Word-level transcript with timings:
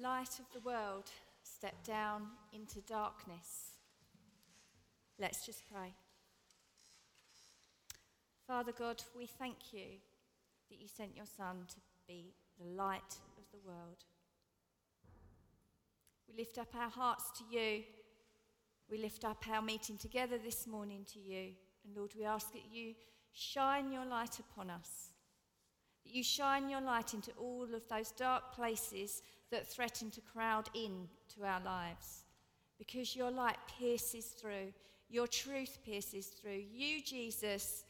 light 0.00 0.38
of 0.38 0.46
the 0.52 0.60
world, 0.60 1.10
step 1.42 1.84
down 1.84 2.26
into 2.52 2.80
darkness. 2.80 3.78
Let's 5.18 5.46
just 5.46 5.62
pray. 5.70 5.94
Father 8.46 8.72
God, 8.72 9.02
we 9.16 9.26
thank 9.26 9.72
you 9.72 9.98
that 10.70 10.80
you 10.80 10.88
sent 10.88 11.16
your 11.16 11.26
Son 11.26 11.64
to 11.68 11.76
be 12.06 12.34
the 12.58 12.66
light 12.74 13.18
of 13.38 13.44
the 13.52 13.66
world. 13.66 14.04
We 16.28 16.36
lift 16.36 16.58
up 16.58 16.74
our 16.74 16.90
hearts 16.90 17.24
to 17.38 17.44
you. 17.50 17.84
We 18.90 18.98
lift 18.98 19.24
up 19.24 19.44
our 19.50 19.62
meeting 19.62 19.96
together 19.96 20.36
this 20.36 20.66
morning 20.66 21.06
to 21.12 21.18
you. 21.18 21.52
And 21.84 21.96
Lord, 21.96 22.12
we 22.18 22.24
ask 22.24 22.52
that 22.52 22.64
you 22.70 22.94
shine 23.32 23.92
your 23.92 24.04
light 24.04 24.38
upon 24.38 24.70
us 24.70 25.13
you 26.04 26.22
shine 26.22 26.68
your 26.68 26.80
light 26.80 27.14
into 27.14 27.32
all 27.32 27.66
of 27.74 27.88
those 27.88 28.12
dark 28.12 28.54
places 28.54 29.22
that 29.50 29.66
threaten 29.66 30.10
to 30.10 30.20
crowd 30.20 30.68
in 30.74 31.08
to 31.34 31.44
our 31.44 31.60
lives. 31.60 32.24
Because 32.78 33.16
your 33.16 33.30
light 33.30 33.58
pierces 33.78 34.26
through, 34.26 34.72
your 35.08 35.26
truth 35.26 35.78
pierces 35.84 36.26
through. 36.26 36.62
You, 36.72 37.02
Jesus, 37.02 37.84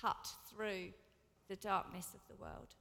cut 0.00 0.28
through 0.50 0.92
the 1.48 1.56
darkness 1.56 2.08
of 2.14 2.20
the 2.28 2.40
world. 2.42 2.74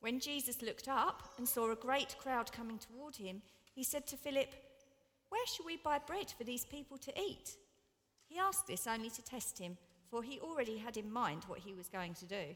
When 0.01 0.19
Jesus 0.19 0.61
looked 0.61 0.87
up 0.87 1.23
and 1.37 1.47
saw 1.47 1.71
a 1.71 1.75
great 1.75 2.15
crowd 2.17 2.51
coming 2.51 2.79
toward 2.79 3.15
him, 3.15 3.41
he 3.73 3.83
said 3.83 4.07
to 4.07 4.17
Philip, 4.17 4.53
Where 5.29 5.45
shall 5.47 5.65
we 5.65 5.77
buy 5.77 5.99
bread 5.99 6.33
for 6.37 6.43
these 6.43 6.65
people 6.65 6.97
to 6.97 7.19
eat? 7.19 7.55
He 8.27 8.39
asked 8.39 8.67
this 8.67 8.87
only 8.87 9.09
to 9.11 9.23
test 9.23 9.59
him, 9.59 9.77
for 10.09 10.23
he 10.23 10.39
already 10.39 10.77
had 10.77 10.97
in 10.97 11.11
mind 11.11 11.43
what 11.47 11.59
he 11.59 11.73
was 11.73 11.87
going 11.87 12.13
to 12.15 12.25
do. 12.25 12.55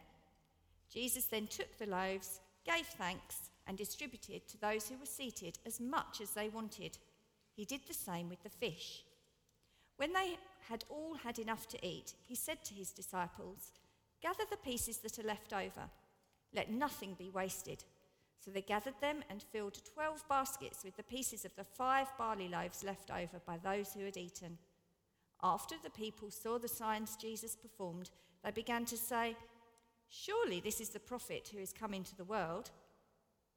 Jesus 0.93 1.25
then 1.25 1.47
took 1.47 1.77
the 1.77 1.85
loaves, 1.85 2.39
gave 2.65 2.85
thanks, 2.85 3.49
and 3.67 3.77
distributed 3.77 4.47
to 4.47 4.59
those 4.59 4.89
who 4.89 4.97
were 4.97 5.05
seated 5.05 5.57
as 5.65 5.79
much 5.79 6.19
as 6.21 6.31
they 6.31 6.49
wanted. 6.49 6.97
He 7.55 7.65
did 7.65 7.81
the 7.87 7.93
same 7.93 8.29
with 8.29 8.43
the 8.43 8.49
fish. 8.49 9.03
When 9.97 10.13
they 10.13 10.37
had 10.67 10.83
all 10.89 11.15
had 11.23 11.39
enough 11.39 11.67
to 11.69 11.85
eat, 11.85 12.13
he 12.27 12.35
said 12.35 12.63
to 12.65 12.73
his 12.73 12.91
disciples, 12.91 13.71
Gather 14.21 14.43
the 14.49 14.57
pieces 14.57 14.97
that 14.97 15.19
are 15.19 15.27
left 15.27 15.53
over. 15.53 15.89
Let 16.53 16.71
nothing 16.71 17.15
be 17.17 17.29
wasted. 17.29 17.83
So 18.43 18.51
they 18.51 18.61
gathered 18.61 18.99
them 18.99 19.23
and 19.29 19.43
filled 19.43 19.79
twelve 19.93 20.23
baskets 20.27 20.83
with 20.83 20.97
the 20.97 21.03
pieces 21.03 21.45
of 21.45 21.55
the 21.55 21.63
five 21.63 22.07
barley 22.17 22.49
loaves 22.49 22.83
left 22.83 23.11
over 23.11 23.39
by 23.45 23.57
those 23.57 23.93
who 23.93 24.03
had 24.05 24.17
eaten. 24.17 24.57
After 25.43 25.75
the 25.83 25.89
people 25.91 26.29
saw 26.31 26.57
the 26.57 26.67
signs 26.67 27.15
Jesus 27.15 27.55
performed, 27.55 28.09
they 28.43 28.51
began 28.51 28.85
to 28.85 28.97
say, 28.97 29.35
Surely 30.13 30.59
this 30.59 30.81
is 30.81 30.89
the 30.89 30.99
prophet 30.99 31.49
who 31.53 31.57
is 31.57 31.71
come 31.71 31.93
into 31.93 32.15
the 32.15 32.25
world. 32.25 32.69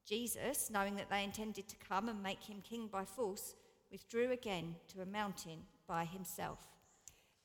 Jesus, 0.06 0.70
knowing 0.70 0.94
that 0.94 1.10
they 1.10 1.24
intended 1.24 1.66
to 1.68 1.76
come 1.76 2.08
and 2.08 2.22
make 2.22 2.44
him 2.44 2.62
king 2.62 2.86
by 2.86 3.04
force, 3.04 3.56
withdrew 3.90 4.30
again 4.30 4.76
to 4.88 5.02
a 5.02 5.06
mountain 5.06 5.58
by 5.88 6.04
himself. 6.04 6.60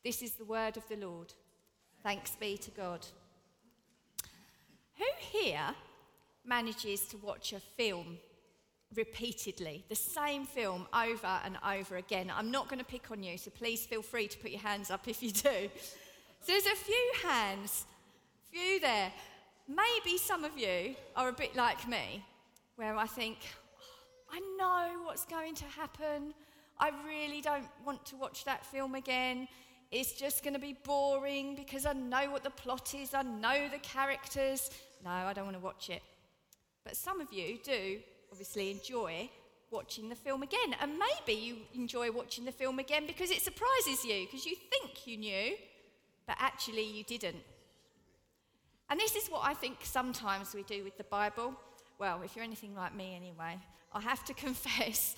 This 0.06 0.22
is 0.22 0.34
the 0.34 0.46
word 0.46 0.78
of 0.78 0.88
the 0.88 0.96
Lord. 0.96 1.34
Thanks 2.04 2.36
be 2.36 2.56
to 2.58 2.72
God. 2.72 3.06
Who 4.98 5.06
here 5.18 5.74
manages 6.46 7.08
to 7.08 7.18
watch 7.18 7.52
a 7.52 7.60
film 7.60 8.20
repeatedly, 8.96 9.86
the 9.90 9.96
same 9.96 10.46
film 10.46 10.88
over 10.94 11.40
and 11.44 11.58
over 11.66 11.98
again? 11.98 12.32
I'm 12.34 12.52
not 12.52 12.70
going 12.70 12.80
to 12.80 12.86
pick 12.86 13.10
on 13.10 13.24
you, 13.24 13.40
so 13.40 13.50
please 13.50 13.88
feel 13.88 14.04
free 14.04 14.28
to 14.28 14.38
put 14.38 14.52
your 14.52 14.62
hands 14.62 14.92
up 14.92 15.08
if 15.08 15.24
you 15.24 15.32
do. 15.32 15.70
So 16.42 16.54
there's 16.54 16.66
a 16.68 16.76
few 16.76 17.12
hands 17.24 17.86
few 18.52 18.80
there. 18.80 19.12
Maybe 19.68 20.18
some 20.18 20.44
of 20.44 20.58
you 20.58 20.96
are 21.16 21.30
a 21.30 21.34
bit 21.34 21.56
like 21.56 21.88
me, 21.88 22.26
where 22.76 22.96
I 22.96 23.06
think, 23.06 23.38
oh, 23.80 24.36
I 24.36 24.40
know 24.58 25.04
what's 25.04 25.26
going 25.26 25.56
to 25.56 25.66
happen. 25.66 26.34
I 26.80 26.92
really 27.06 27.42
don't 27.42 27.68
want 27.86 28.06
to 28.08 28.16
watch 28.16 28.46
that 28.46 28.66
film 28.66 28.96
again. 28.96 29.48
It's 29.92 30.14
just 30.14 30.44
going 30.44 30.54
to 30.54 30.60
be 30.60 30.78
boring 30.84 31.56
because 31.56 31.86
I 31.86 31.94
know 31.94 32.32
what 32.32 32.44
the 32.44 32.50
plot 32.50 32.94
is, 32.96 33.14
I 33.14 33.24
know 33.24 33.68
the 33.72 33.80
characters. 33.80 34.70
No, 35.04 35.12
I 35.12 35.34
don't 35.34 35.46
want 35.46 35.58
to 35.58 35.64
watch 35.64 35.90
it. 35.90 36.02
But 36.84 36.96
some 36.96 37.22
of 37.22 37.32
you 37.32 37.60
do 37.64 38.00
obviously 38.32 38.72
enjoy 38.72 39.30
watching 39.72 40.10
the 40.10 40.16
film 40.16 40.44
again. 40.44 40.76
And 40.82 40.94
maybe 40.98 41.40
you 41.40 41.58
enjoy 41.76 42.12
watching 42.12 42.46
the 42.46 42.52
film 42.52 42.80
again 42.80 43.06
because 43.06 43.32
it 43.32 43.42
surprises 43.42 44.04
you, 44.04 44.26
because 44.26 44.46
you 44.46 44.56
think 44.56 45.06
you 45.06 45.18
knew, 45.18 45.56
but 46.28 46.38
actually 46.40 46.84
you 46.84 47.04
didn't. 47.04 47.38
And 48.90 49.00
this 49.00 49.16
is 49.16 49.30
what 49.30 49.42
I 49.44 49.54
think 49.54 49.78
sometimes 49.84 50.54
we 50.54 50.64
do 50.64 50.84
with 50.84 50.98
the 50.98 51.04
Bible. 51.04 51.54
Well, 52.00 52.22
if 52.24 52.36
you're 52.36 52.44
anything 52.44 52.76
like 52.76 52.96
me 52.96 53.16
anyway, 53.16 53.58
I 53.94 54.02
have 54.02 54.26
to 54.26 54.34
confess 54.46 55.16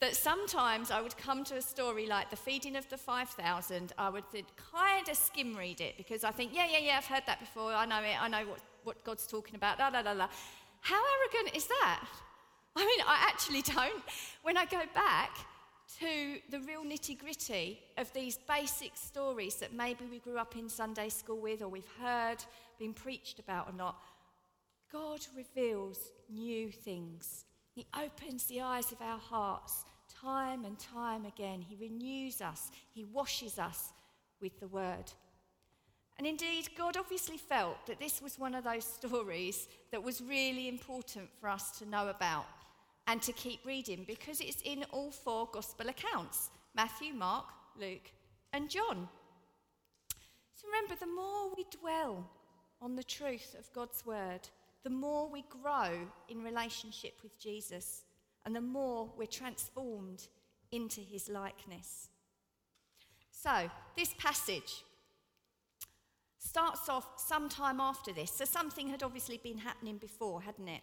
that 0.00 0.14
sometimes 0.14 0.92
I 0.92 1.00
would 1.00 1.16
come 1.16 1.42
to 1.44 1.56
a 1.56 1.62
story 1.62 2.06
like 2.06 2.30
the 2.30 2.36
feeding 2.36 2.76
of 2.76 2.88
the 2.88 2.96
5,000, 2.96 3.92
I 3.98 4.08
would 4.10 4.22
kind 4.72 5.08
of 5.08 5.16
skim 5.16 5.56
read 5.56 5.80
it 5.80 5.96
because 5.96 6.22
I 6.22 6.30
think, 6.30 6.54
yeah, 6.54 6.66
yeah, 6.70 6.78
yeah, 6.78 6.98
I've 6.98 7.06
heard 7.06 7.24
that 7.26 7.40
before, 7.40 7.72
I 7.72 7.84
know 7.84 7.98
it, 7.98 8.22
I 8.22 8.28
know 8.28 8.48
what, 8.48 8.60
what 8.84 9.04
God's 9.04 9.26
talking 9.26 9.56
about, 9.56 9.80
la, 9.80 9.88
la, 9.88 10.00
la, 10.00 10.12
la. 10.12 10.28
How 10.82 11.02
arrogant 11.18 11.56
is 11.56 11.66
that? 11.66 12.04
I 12.76 12.86
mean, 12.86 13.00
I 13.04 13.26
actually 13.28 13.62
don't. 13.74 14.02
When 14.42 14.56
I 14.56 14.66
go 14.66 14.82
back, 14.94 15.30
to 16.00 16.38
the 16.50 16.60
real 16.60 16.84
nitty 16.84 17.18
gritty 17.18 17.80
of 17.96 18.12
these 18.12 18.38
basic 18.46 18.92
stories 18.94 19.56
that 19.56 19.72
maybe 19.72 20.04
we 20.10 20.18
grew 20.18 20.36
up 20.36 20.54
in 20.54 20.68
Sunday 20.68 21.08
school 21.08 21.38
with 21.38 21.62
or 21.62 21.68
we've 21.68 21.90
heard, 22.00 22.36
been 22.78 22.94
preached 22.94 23.38
about 23.38 23.68
or 23.68 23.74
not, 23.74 24.02
God 24.92 25.20
reveals 25.36 25.98
new 26.30 26.70
things. 26.70 27.44
He 27.72 27.86
opens 27.98 28.44
the 28.44 28.62
eyes 28.62 28.90
of 28.92 29.00
our 29.02 29.18
hearts 29.18 29.84
Time 30.20 30.64
and 30.64 30.78
time 30.78 31.26
again, 31.26 31.60
He 31.60 31.76
renews 31.76 32.40
us, 32.40 32.70
He 32.92 33.04
washes 33.04 33.58
us 33.58 33.92
with 34.40 34.58
the 34.58 34.68
Word. 34.68 35.12
And 36.16 36.26
indeed, 36.26 36.70
God 36.76 36.96
obviously 36.96 37.36
felt 37.36 37.86
that 37.86 38.00
this 38.00 38.20
was 38.20 38.38
one 38.38 38.54
of 38.54 38.64
those 38.64 38.84
stories 38.84 39.68
that 39.92 40.02
was 40.02 40.20
really 40.20 40.68
important 40.68 41.28
for 41.40 41.48
us 41.48 41.78
to 41.78 41.88
know 41.88 42.08
about 42.08 42.46
and 43.06 43.22
to 43.22 43.32
keep 43.32 43.64
reading 43.64 44.04
because 44.06 44.40
it's 44.40 44.62
in 44.64 44.84
all 44.90 45.12
four 45.12 45.48
gospel 45.52 45.88
accounts 45.88 46.50
Matthew, 46.74 47.14
Mark, 47.14 47.46
Luke, 47.78 48.10
and 48.52 48.68
John. 48.68 49.08
So 50.54 50.66
remember, 50.66 50.96
the 50.98 51.06
more 51.06 51.50
we 51.56 51.64
dwell 51.80 52.28
on 52.80 52.96
the 52.96 53.02
truth 53.02 53.54
of 53.58 53.72
God's 53.72 54.04
word, 54.06 54.48
the 54.84 54.90
more 54.90 55.28
we 55.28 55.44
grow 55.62 55.90
in 56.28 56.42
relationship 56.42 57.14
with 57.22 57.38
Jesus 57.38 58.02
and 58.44 58.54
the 58.54 58.60
more 58.60 59.10
we're 59.16 59.26
transformed 59.26 60.28
into 60.70 61.00
his 61.00 61.28
likeness. 61.28 62.08
So, 63.30 63.70
this 63.96 64.14
passage 64.18 64.84
starts 66.38 66.88
off 66.88 67.06
sometime 67.16 67.80
after 67.80 68.12
this. 68.12 68.30
So, 68.30 68.44
something 68.44 68.88
had 68.88 69.02
obviously 69.02 69.38
been 69.42 69.58
happening 69.58 69.96
before, 69.96 70.42
hadn't 70.42 70.68
it? 70.68 70.80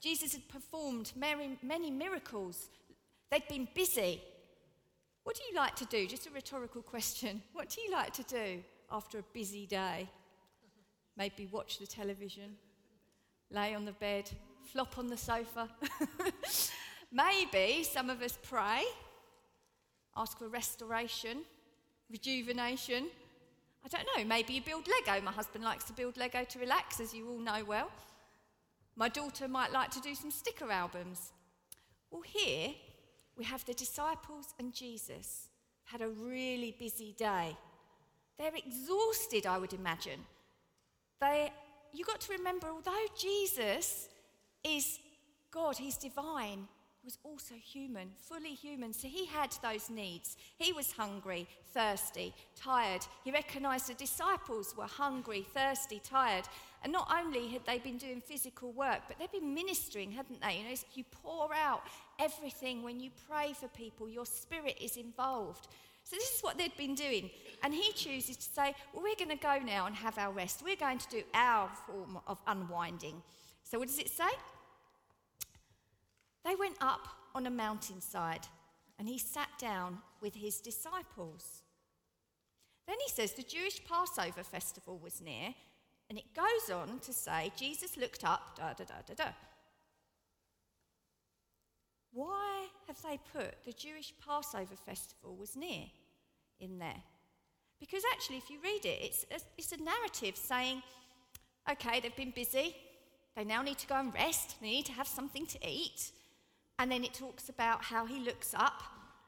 Jesus 0.00 0.32
had 0.32 0.48
performed 0.48 1.12
many, 1.16 1.56
many 1.62 1.90
miracles, 1.90 2.70
they'd 3.30 3.46
been 3.48 3.68
busy. 3.74 4.20
What 5.22 5.36
do 5.36 5.42
you 5.48 5.56
like 5.56 5.76
to 5.76 5.84
do? 5.84 6.06
Just 6.08 6.26
a 6.26 6.30
rhetorical 6.30 6.82
question. 6.82 7.42
What 7.52 7.68
do 7.68 7.80
you 7.80 7.92
like 7.92 8.12
to 8.14 8.24
do 8.24 8.64
after 8.90 9.18
a 9.20 9.24
busy 9.32 9.66
day? 9.66 10.08
Maybe 11.16 11.46
watch 11.46 11.78
the 11.78 11.86
television, 11.86 12.56
lay 13.50 13.74
on 13.74 13.84
the 13.84 13.92
bed, 13.92 14.30
flop 14.72 14.98
on 14.98 15.08
the 15.08 15.16
sofa. 15.16 15.68
Maybe 17.12 17.84
some 17.84 18.08
of 18.08 18.22
us 18.22 18.38
pray, 18.42 18.84
ask 20.16 20.38
for 20.38 20.48
restoration, 20.48 21.42
rejuvenation. 22.10 23.08
I 23.84 23.88
don't 23.88 24.06
know, 24.16 24.24
maybe 24.24 24.54
you 24.54 24.62
build 24.62 24.86
Lego. 24.86 25.20
My 25.24 25.32
husband 25.32 25.64
likes 25.64 25.84
to 25.84 25.92
build 25.92 26.16
Lego 26.16 26.44
to 26.44 26.58
relax, 26.60 27.00
as 27.00 27.12
you 27.12 27.28
all 27.28 27.40
know 27.40 27.64
well. 27.64 27.90
My 28.94 29.08
daughter 29.08 29.48
might 29.48 29.72
like 29.72 29.90
to 29.90 30.00
do 30.00 30.14
some 30.14 30.30
sticker 30.30 30.70
albums. 30.70 31.32
Well, 32.10 32.22
here 32.22 32.70
we 33.36 33.44
have 33.44 33.64
the 33.64 33.74
disciples 33.74 34.54
and 34.58 34.72
Jesus 34.72 35.48
had 35.84 36.00
a 36.00 36.08
really 36.08 36.76
busy 36.78 37.14
day. 37.18 37.56
They're 38.38 38.54
exhausted, 38.54 39.46
I 39.46 39.58
would 39.58 39.72
imagine. 39.72 40.20
They, 41.22 41.52
you 41.92 42.04
got 42.04 42.20
to 42.22 42.32
remember, 42.32 42.66
although 42.68 43.06
Jesus 43.16 44.08
is 44.64 44.98
God, 45.52 45.76
He's 45.76 45.96
divine, 45.96 46.66
he 47.00 47.06
was 47.06 47.18
also 47.22 47.54
human, 47.54 48.10
fully 48.16 48.54
human. 48.54 48.92
So 48.92 49.08
he 49.08 49.26
had 49.26 49.50
those 49.60 49.90
needs. 49.90 50.36
He 50.56 50.72
was 50.72 50.92
hungry, 50.92 51.48
thirsty, 51.74 52.32
tired. 52.54 53.04
He 53.24 53.32
recognized 53.32 53.88
the 53.88 53.94
disciples 53.94 54.74
were 54.76 54.86
hungry, 54.86 55.44
thirsty, 55.52 56.00
tired. 56.04 56.44
And 56.84 56.92
not 56.92 57.12
only 57.12 57.48
had 57.48 57.66
they 57.66 57.78
been 57.78 57.98
doing 57.98 58.20
physical 58.20 58.70
work, 58.72 59.00
but 59.08 59.18
they'd 59.18 59.32
been 59.32 59.52
ministering, 59.52 60.12
hadn't 60.12 60.40
they? 60.42 60.58
You 60.58 60.64
know, 60.64 60.76
you 60.94 61.04
pour 61.10 61.52
out 61.54 61.82
everything 62.20 62.84
when 62.84 63.00
you 63.00 63.10
pray 63.28 63.52
for 63.52 63.66
people, 63.68 64.08
your 64.08 64.26
spirit 64.26 64.78
is 64.80 64.96
involved. 64.96 65.66
So 66.12 66.16
this 66.16 66.36
is 66.36 66.42
what 66.42 66.58
they'd 66.58 66.76
been 66.76 66.94
doing. 66.94 67.30
And 67.62 67.72
he 67.72 67.90
chooses 67.94 68.36
to 68.36 68.42
say, 68.42 68.74
well, 68.92 69.02
we're 69.02 69.16
going 69.16 69.34
to 69.34 69.42
go 69.42 69.58
now 69.64 69.86
and 69.86 69.96
have 69.96 70.18
our 70.18 70.30
rest. 70.30 70.62
We're 70.62 70.76
going 70.76 70.98
to 70.98 71.08
do 71.08 71.22
our 71.32 71.70
form 71.86 72.18
of 72.26 72.38
unwinding. 72.46 73.22
So 73.64 73.78
what 73.78 73.88
does 73.88 73.98
it 73.98 74.10
say? 74.10 74.28
They 76.44 76.54
went 76.54 76.76
up 76.82 77.08
on 77.34 77.46
a 77.46 77.50
mountainside 77.50 78.46
and 78.98 79.08
he 79.08 79.16
sat 79.16 79.48
down 79.58 80.00
with 80.20 80.34
his 80.34 80.60
disciples. 80.60 81.62
Then 82.86 82.96
he 83.02 83.10
says 83.10 83.32
the 83.32 83.42
Jewish 83.42 83.82
Passover 83.82 84.42
festival 84.42 84.98
was 85.02 85.22
near, 85.22 85.54
and 86.10 86.18
it 86.18 86.34
goes 86.36 86.74
on 86.74 86.98
to 86.98 87.12
say 87.14 87.52
Jesus 87.56 87.96
looked 87.96 88.22
up, 88.22 88.58
da 88.58 88.74
da 88.74 88.84
da 88.84 88.96
da 89.06 89.14
da. 89.14 89.30
Why 92.12 92.66
have 92.86 93.00
they 93.02 93.18
put 93.32 93.64
the 93.64 93.72
Jewish 93.72 94.12
Passover 94.22 94.76
festival 94.76 95.36
was 95.36 95.56
near 95.56 95.86
in 96.62 96.78
there? 96.78 97.02
Because 97.80 98.02
actually, 98.12 98.36
if 98.36 98.48
you 98.48 98.58
read 98.62 98.86
it, 98.86 98.98
it's 99.02 99.26
a, 99.30 99.40
it's 99.58 99.72
a 99.72 99.82
narrative 99.82 100.36
saying, 100.36 100.82
okay, 101.70 102.00
they've 102.00 102.14
been 102.14 102.30
busy, 102.30 102.76
they 103.36 103.44
now 103.44 103.60
need 103.60 103.78
to 103.78 103.86
go 103.86 103.96
and 103.96 104.14
rest, 104.14 104.56
they 104.60 104.70
need 104.70 104.86
to 104.86 104.92
have 104.92 105.08
something 105.08 105.46
to 105.46 105.58
eat. 105.68 106.12
And 106.78 106.90
then 106.90 107.04
it 107.04 107.12
talks 107.12 107.48
about 107.48 107.82
how 107.82 108.06
he 108.06 108.20
looks 108.20 108.54
up 108.54 108.82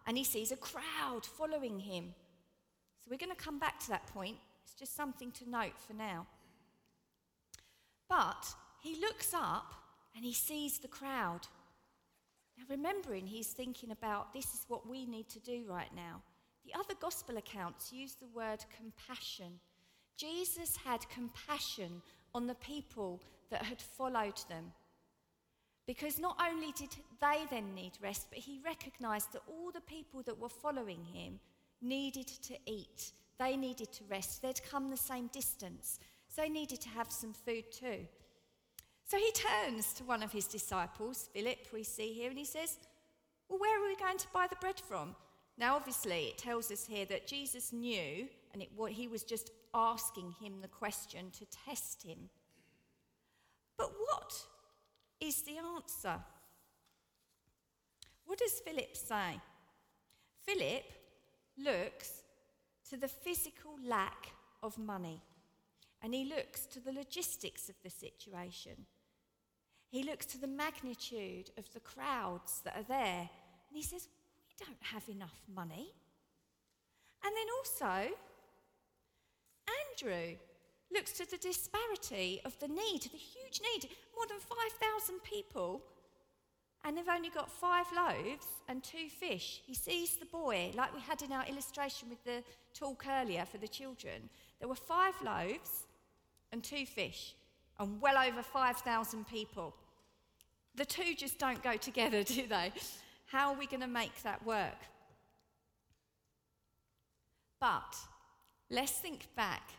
and 0.06 0.16
he 0.16 0.24
sees 0.24 0.52
a 0.52 0.56
crowd 0.56 1.26
following 1.26 1.80
him. 1.80 2.14
So 2.98 3.10
we're 3.10 3.18
going 3.18 3.36
to 3.36 3.44
come 3.44 3.58
back 3.58 3.80
to 3.80 3.88
that 3.90 4.06
point. 4.06 4.36
It's 4.64 4.74
just 4.74 4.96
something 4.96 5.30
to 5.32 5.50
note 5.50 5.78
for 5.78 5.92
now. 5.94 6.26
But 8.08 8.46
he 8.82 9.00
looks 9.00 9.34
up 9.34 9.74
and 10.14 10.24
he 10.24 10.32
sees 10.32 10.78
the 10.78 10.88
crowd. 10.88 11.40
Now, 12.56 12.64
remembering 12.70 13.26
he's 13.26 13.48
thinking 13.48 13.90
about 13.90 14.32
this 14.32 14.46
is 14.54 14.64
what 14.68 14.88
we 14.88 15.06
need 15.06 15.28
to 15.30 15.40
do 15.40 15.64
right 15.68 15.90
now. 15.94 16.22
The 16.64 16.78
other 16.78 16.94
gospel 17.00 17.36
accounts 17.36 17.92
use 17.92 18.14
the 18.14 18.28
word 18.34 18.64
compassion. 18.76 19.60
Jesus 20.16 20.76
had 20.84 21.08
compassion 21.08 22.02
on 22.34 22.46
the 22.46 22.54
people 22.54 23.20
that 23.50 23.62
had 23.62 23.80
followed 23.80 24.40
them. 24.48 24.72
Because 25.86 26.18
not 26.18 26.38
only 26.40 26.72
did 26.72 26.96
they 27.20 27.44
then 27.50 27.74
need 27.74 27.92
rest, 28.00 28.28
but 28.30 28.38
he 28.38 28.60
recognized 28.64 29.32
that 29.32 29.42
all 29.46 29.70
the 29.70 29.82
people 29.82 30.22
that 30.22 30.38
were 30.38 30.48
following 30.48 31.04
him 31.04 31.38
needed 31.82 32.26
to 32.26 32.54
eat. 32.66 33.12
They 33.38 33.56
needed 33.56 33.92
to 33.92 34.04
rest. 34.04 34.40
They'd 34.40 34.62
come 34.62 34.90
the 34.90 34.96
same 34.96 35.26
distance. 35.28 35.98
So 36.28 36.42
they 36.42 36.48
needed 36.48 36.80
to 36.82 36.88
have 36.90 37.10
some 37.10 37.34
food 37.34 37.64
too. 37.70 38.06
So 39.06 39.18
he 39.18 39.30
turns 39.32 39.92
to 39.94 40.04
one 40.04 40.22
of 40.22 40.32
his 40.32 40.46
disciples, 40.46 41.28
Philip, 41.34 41.68
we 41.72 41.82
see 41.82 42.12
here, 42.14 42.30
and 42.30 42.38
he 42.38 42.46
says, 42.46 42.78
Well, 43.48 43.58
where 43.58 43.78
are 43.78 43.86
we 43.86 43.96
going 43.96 44.16
to 44.16 44.26
buy 44.32 44.46
the 44.48 44.56
bread 44.56 44.80
from? 44.80 45.14
Now, 45.56 45.76
obviously, 45.76 46.26
it 46.26 46.38
tells 46.38 46.70
us 46.70 46.86
here 46.86 47.06
that 47.06 47.26
Jesus 47.26 47.72
knew, 47.72 48.28
and 48.52 48.62
it, 48.62 48.70
he 48.90 49.08
was 49.08 49.22
just 49.22 49.50
asking 49.72 50.34
him 50.40 50.60
the 50.60 50.68
question 50.68 51.30
to 51.38 51.46
test 51.66 52.02
him. 52.02 52.30
But 53.76 53.92
what 53.98 54.32
is 55.24 55.42
the 55.42 55.56
answer. 55.58 56.20
What 58.26 58.38
does 58.38 58.60
Philip 58.60 58.96
say? 58.96 59.40
Philip 60.44 60.84
looks 61.58 62.22
to 62.90 62.96
the 62.96 63.08
physical 63.08 63.76
lack 63.86 64.32
of 64.62 64.78
money 64.78 65.22
and 66.02 66.14
he 66.14 66.24
looks 66.24 66.66
to 66.66 66.80
the 66.80 66.92
logistics 66.92 67.68
of 67.68 67.76
the 67.82 67.90
situation. 67.90 68.86
He 69.88 70.02
looks 70.02 70.26
to 70.26 70.40
the 70.40 70.46
magnitude 70.46 71.50
of 71.56 71.72
the 71.72 71.80
crowds 71.80 72.60
that 72.64 72.76
are 72.76 72.82
there 72.82 73.30
and 73.68 73.76
he 73.76 73.82
says, 73.82 74.08
Don't 74.58 74.82
have 74.82 75.08
enough 75.08 75.40
money. 75.54 75.92
And 77.24 77.32
then 77.34 77.46
also, 77.58 78.14
Andrew 79.90 80.36
looks 80.92 81.12
to 81.12 81.28
the 81.28 81.38
disparity 81.38 82.40
of 82.44 82.58
the 82.60 82.68
need, 82.68 83.02
the 83.02 83.18
huge 83.18 83.60
need, 83.72 83.88
more 84.14 84.26
than 84.28 84.38
5,000 84.38 85.22
people, 85.22 85.82
and 86.84 86.96
they've 86.96 87.08
only 87.08 87.30
got 87.30 87.50
five 87.50 87.86
loaves 87.96 88.46
and 88.68 88.82
two 88.82 89.08
fish. 89.08 89.62
He 89.66 89.74
sees 89.74 90.16
the 90.16 90.26
boy, 90.26 90.70
like 90.74 90.94
we 90.94 91.00
had 91.00 91.22
in 91.22 91.32
our 91.32 91.46
illustration 91.46 92.10
with 92.10 92.22
the 92.24 92.44
talk 92.74 93.06
earlier 93.10 93.46
for 93.46 93.56
the 93.56 93.68
children. 93.68 94.28
There 94.58 94.68
were 94.68 94.74
five 94.74 95.14
loaves 95.24 95.86
and 96.52 96.62
two 96.62 96.84
fish, 96.84 97.34
and 97.80 98.00
well 98.00 98.18
over 98.18 98.42
5,000 98.42 99.26
people. 99.26 99.74
The 100.76 100.84
two 100.84 101.14
just 101.16 101.38
don't 101.38 101.62
go 101.62 101.76
together, 101.76 102.22
do 102.24 102.46
they? 102.46 102.72
How 103.34 103.52
are 103.52 103.58
we 103.58 103.66
going 103.66 103.80
to 103.80 103.88
make 103.88 104.22
that 104.22 104.46
work? 104.46 104.78
But 107.60 107.96
let's 108.70 108.92
think 108.92 109.26
back 109.34 109.70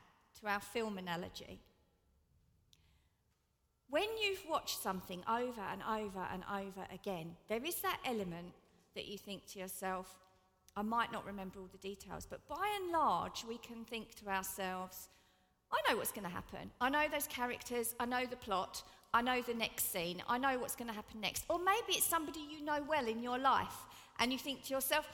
to 0.42 0.50
our 0.50 0.60
film 0.60 0.98
analogy. 0.98 1.62
When 3.90 4.10
you've 4.22 4.44
watched 4.50 4.84
something 4.84 5.24
over 5.30 5.62
and 5.72 5.82
over 5.84 6.28
and 6.34 6.44
over 6.52 6.86
again, 6.94 7.38
there 7.48 7.64
is 7.64 7.76
that 7.76 8.00
element 8.04 8.52
that 8.94 9.06
you 9.06 9.18
think 9.18 9.46
to 9.54 9.60
yourself, 9.60 10.20
I 10.76 10.82
might 10.82 11.14
not 11.14 11.26
remember 11.26 11.62
all 11.62 11.70
the 11.72 11.78
details, 11.78 12.28
but 12.30 12.46
by 12.50 12.78
and 12.82 12.92
large, 12.92 13.46
we 13.48 13.58
can 13.60 13.86
think 13.86 14.16
to 14.16 14.28
ourselves, 14.28 15.08
I 15.72 15.80
know 15.90 15.96
what's 15.96 16.12
going 16.12 16.28
to 16.28 16.30
happen. 16.30 16.72
I 16.82 16.90
know 16.90 17.06
those 17.10 17.28
characters. 17.28 17.96
I 18.02 18.06
know 18.06 18.26
the 18.30 18.36
plot. 18.36 18.84
I 19.16 19.22
know 19.22 19.42
the 19.42 19.54
next 19.54 19.94
scene. 19.94 20.22
I 20.28 20.38
know 20.38 20.60
what's 20.60 20.76
going 20.76 20.90
to 20.90 20.94
happen 20.94 21.22
next. 21.22 21.46
Or 21.48 21.58
maybe 21.58 21.94
it's 21.98 22.06
somebody 22.06 22.42
you 22.52 22.66
know 22.66 22.84
well 22.86 23.08
in 23.08 23.24
your 23.24 23.38
life, 23.38 23.78
and 24.20 24.30
you 24.30 24.38
think 24.38 24.66
to 24.66 24.74
yourself, 24.74 25.08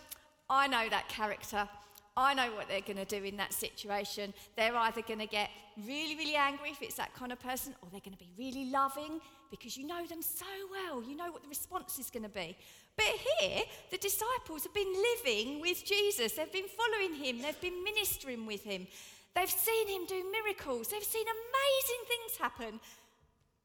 I 0.50 0.68
know 0.68 0.90
that 0.90 1.08
character. 1.08 1.70
I 2.18 2.34
know 2.34 2.50
what 2.56 2.68
they're 2.68 2.82
going 2.82 2.98
to 2.98 3.06
do 3.06 3.24
in 3.24 3.38
that 3.38 3.54
situation. 3.54 4.34
They're 4.58 4.76
either 4.76 5.04
going 5.04 5.20
to 5.20 5.28
get 5.28 5.52
really, 5.86 6.16
really 6.16 6.36
angry 6.36 6.72
if 6.72 6.82
it's 6.82 6.96
that 6.96 7.14
kind 7.14 7.32
of 7.32 7.40
person, 7.40 7.76
or 7.84 7.90
they're 7.92 8.02
going 8.02 8.18
to 8.18 8.26
be 8.26 8.32
really 8.40 8.72
loving 8.72 9.22
because 9.52 9.78
you 9.78 9.86
know 9.86 10.04
them 10.08 10.24
so 10.24 10.48
well. 10.72 11.04
You 11.04 11.16
know 11.16 11.32
what 11.32 11.44
the 11.44 11.50
response 11.50 12.00
is 12.00 12.10
going 12.10 12.24
to 12.24 12.30
be. 12.30 12.58
But 12.98 13.14
here, 13.40 13.62
the 13.92 14.00
disciples 14.00 14.64
have 14.64 14.74
been 14.74 14.94
living 15.10 15.62
with 15.62 15.86
Jesus, 15.86 16.34
they've 16.34 16.52
been 16.52 16.66
following 16.68 17.14
him, 17.14 17.40
they've 17.44 17.62
been 17.62 17.84
ministering 17.84 18.48
with 18.48 18.64
him, 18.64 18.88
they've 19.36 19.50
seen 19.50 19.88
him 19.88 20.08
do 20.08 20.26
miracles, 20.32 20.88
they've 20.88 21.04
seen 21.04 21.26
amazing 21.28 22.04
things 22.08 22.38
happen, 22.38 22.80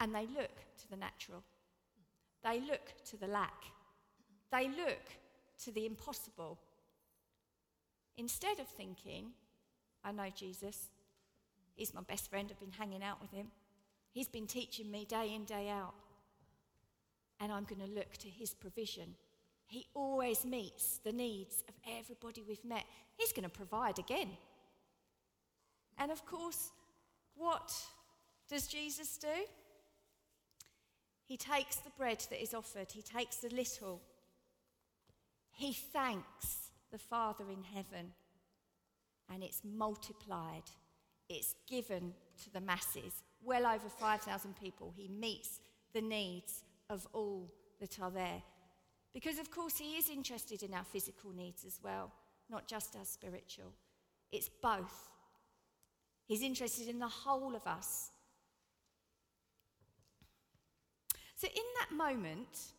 and 0.01 0.15
they 0.15 0.27
look 0.27 0.57
to 0.81 0.91
the 0.91 0.97
natural. 0.97 1.43
They 2.45 2.61
look 2.61 2.93
to 3.11 3.17
the 3.17 3.27
lack. 3.27 3.65
They 4.53 4.69
look 4.69 5.03
to 5.65 5.73
the 5.73 5.87
impossible. 5.87 6.59
Instead 8.17 8.61
of 8.61 8.69
thinking, 8.69 9.31
I 10.05 10.13
know 10.13 10.29
Jesus, 10.35 10.91
he's 11.75 11.95
my 11.95 12.03
best 12.03 12.31
friend, 12.31 12.49
I've 12.51 12.61
been 12.61 12.79
hanging 12.79 13.03
out 13.03 13.21
with 13.21 13.31
him, 13.31 13.49
he's 14.13 14.29
been 14.29 14.47
teaching 14.47 14.91
me 14.91 15.05
day 15.05 15.35
in, 15.35 15.45
day 15.45 15.69
out, 15.69 15.95
and 17.41 17.53
I'm 17.53 17.65
going 17.65 17.87
to 17.87 17.95
look 17.95 18.17
to 18.19 18.29
his 18.29 18.55
provision. 18.55 19.15
He 19.67 19.87
always 19.95 20.45
meets 20.45 20.99
the 20.99 21.13
needs 21.13 21.65
of 21.69 21.75
everybody 21.99 22.43
we've 22.47 22.65
met. 22.65 22.85
He's 23.19 23.33
going 23.33 23.43
to 23.43 23.51
provide 23.51 23.99
again. 23.99 24.31
And 25.99 26.13
of 26.13 26.25
course, 26.25 26.71
what 27.35 27.75
does 28.49 28.67
Jesus 28.67 29.19
do? 29.19 29.29
He 31.27 31.37
takes 31.37 31.77
the 31.77 31.91
bread 31.99 32.25
that 32.31 32.43
is 32.43 32.55
offered, 32.55 32.93
he 32.93 33.03
takes 33.03 33.37
the 33.37 33.49
little, 33.49 34.01
he 35.51 35.73
thanks 35.73 36.71
the 36.93 36.99
Father 36.99 37.45
in 37.51 37.65
heaven, 37.75 38.13
and 39.33 39.43
it's 39.43 39.63
multiplied, 39.65 40.63
it's 41.29 41.55
given 41.69 42.15
to 42.45 42.53
the 42.53 42.61
masses. 42.61 43.25
Well 43.43 43.67
over 43.67 43.89
5,000 43.89 44.55
people. 44.57 44.95
He 44.97 45.09
meets 45.09 45.61
the 45.93 46.01
needs 46.01 46.63
of 46.89 47.07
all 47.13 47.51
that 47.81 48.01
are 48.01 48.11
there. 48.11 48.43
Because, 49.13 49.39
of 49.39 49.51
course, 49.51 49.79
he 49.79 49.97
is 49.97 50.11
interested 50.11 50.63
in 50.63 50.75
our 50.75 50.85
physical 50.85 51.33
needs 51.33 51.65
as 51.65 51.81
well, 51.83 52.13
not 52.51 52.69
just 52.69 52.95
our 52.97 53.05
spiritual. 53.05 53.73
It's 54.31 54.51
both. 54.63 55.09
He's 56.27 56.43
interested 56.43 56.89
in 56.89 56.99
the 56.99 57.09
whole 57.09 57.57
of 57.57 57.67
us. 57.67 58.11
So, 61.37 61.47
in 61.49 61.63
that 61.81 61.95
moment, 61.95 62.73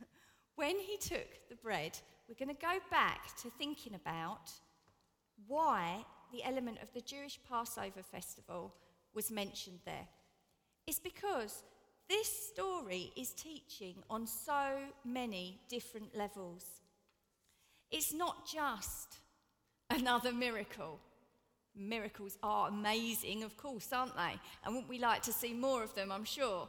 when 0.56 0.76
he 0.78 0.96
took 0.96 1.28
the 1.48 1.54
bread, 1.54 1.96
we're 2.28 2.34
going 2.34 2.54
to 2.54 2.60
go 2.60 2.78
back 2.90 3.36
to 3.42 3.50
thinking 3.50 3.94
about 3.94 4.50
why 5.46 6.04
the 6.32 6.42
element 6.42 6.78
of 6.82 6.92
the 6.92 7.00
Jewish 7.00 7.38
Passover 7.48 8.02
festival 8.02 8.74
was 9.14 9.30
mentioned 9.30 9.78
there. 9.84 10.08
It's 10.88 10.98
because 10.98 11.62
this 12.08 12.48
story 12.52 13.12
is 13.16 13.30
teaching 13.30 14.02
on 14.10 14.26
so 14.26 14.78
many 15.04 15.60
different 15.68 16.16
levels. 16.16 16.64
It's 17.92 18.12
not 18.12 18.44
just 18.44 19.18
another 19.88 20.32
miracle. 20.32 20.98
Miracles 21.76 22.36
are 22.42 22.68
amazing, 22.68 23.44
of 23.44 23.56
course, 23.56 23.92
aren't 23.92 24.16
they? 24.16 24.34
And 24.64 24.74
wouldn't 24.74 24.88
we 24.88 24.98
like 24.98 25.22
to 25.22 25.32
see 25.32 25.52
more 25.52 25.84
of 25.84 25.94
them, 25.94 26.10
I'm 26.10 26.24
sure. 26.24 26.68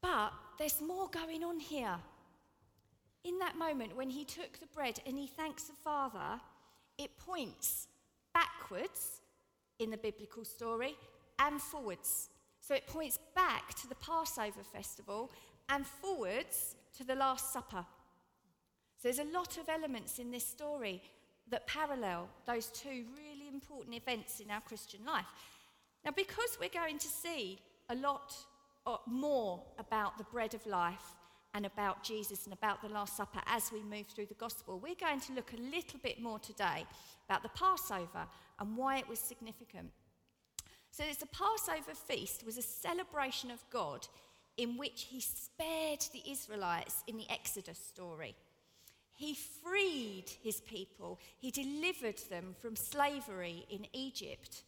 But 0.00 0.32
there's 0.58 0.80
more 0.80 1.08
going 1.08 1.44
on 1.44 1.60
here. 1.60 1.96
In 3.24 3.38
that 3.40 3.58
moment, 3.58 3.96
when 3.96 4.10
he 4.10 4.24
took 4.24 4.58
the 4.58 4.66
bread 4.66 5.00
and 5.06 5.18
he 5.18 5.26
thanks 5.26 5.64
the 5.64 5.72
Father, 5.72 6.40
it 6.96 7.16
points 7.18 7.88
backwards 8.32 9.20
in 9.78 9.90
the 9.90 9.96
biblical 9.96 10.44
story 10.44 10.96
and 11.38 11.60
forwards. 11.60 12.30
So 12.60 12.74
it 12.74 12.86
points 12.86 13.18
back 13.34 13.74
to 13.74 13.88
the 13.88 13.94
Passover 13.96 14.62
festival 14.62 15.30
and 15.68 15.86
forwards 15.86 16.76
to 16.96 17.04
the 17.04 17.14
Last 17.14 17.52
Supper. 17.52 17.84
So 18.96 19.08
there's 19.08 19.20
a 19.20 19.32
lot 19.32 19.58
of 19.58 19.68
elements 19.68 20.18
in 20.18 20.30
this 20.30 20.46
story 20.46 21.02
that 21.50 21.66
parallel 21.66 22.28
those 22.46 22.66
two 22.66 23.04
really 23.16 23.48
important 23.52 23.94
events 23.94 24.40
in 24.40 24.50
our 24.50 24.60
Christian 24.60 25.00
life. 25.06 25.26
Now, 26.04 26.10
because 26.14 26.58
we're 26.60 26.68
going 26.68 26.98
to 26.98 27.08
see 27.08 27.58
a 27.88 27.94
lot 27.94 28.34
Uh, 28.88 28.96
more 29.06 29.62
about 29.78 30.16
the 30.16 30.24
bread 30.24 30.54
of 30.54 30.66
life 30.66 31.14
and 31.52 31.66
about 31.66 32.02
Jesus 32.02 32.46
and 32.46 32.54
about 32.54 32.80
the 32.80 32.88
Last 32.88 33.18
Supper 33.18 33.40
as 33.44 33.70
we 33.70 33.82
move 33.82 34.06
through 34.06 34.24
the 34.24 34.34
gospel, 34.34 34.78
we're 34.78 34.94
going 34.94 35.20
to 35.20 35.34
look 35.34 35.52
a 35.52 35.60
little 35.60 36.00
bit 36.02 36.22
more 36.22 36.38
today 36.38 36.86
about 37.28 37.42
the 37.42 37.50
Passover 37.50 38.26
and 38.58 38.78
why 38.78 38.96
it 38.96 39.06
was 39.06 39.18
significant. 39.18 39.90
So, 40.90 41.04
it's 41.06 41.18
the 41.18 41.26
Passover 41.26 41.94
feast 41.94 42.46
was 42.46 42.56
a 42.56 42.62
celebration 42.62 43.50
of 43.50 43.62
God 43.68 44.08
in 44.56 44.78
which 44.78 45.08
he 45.10 45.20
spared 45.20 46.00
the 46.14 46.22
Israelites 46.26 47.04
in 47.06 47.18
the 47.18 47.30
Exodus 47.30 47.78
story. 47.78 48.34
He 49.14 49.34
freed 49.34 50.30
his 50.42 50.62
people, 50.62 51.20
he 51.38 51.50
delivered 51.50 52.22
them 52.30 52.56
from 52.58 52.74
slavery 52.74 53.66
in 53.68 53.86
Egypt. 53.92 54.62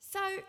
So, 0.00 0.40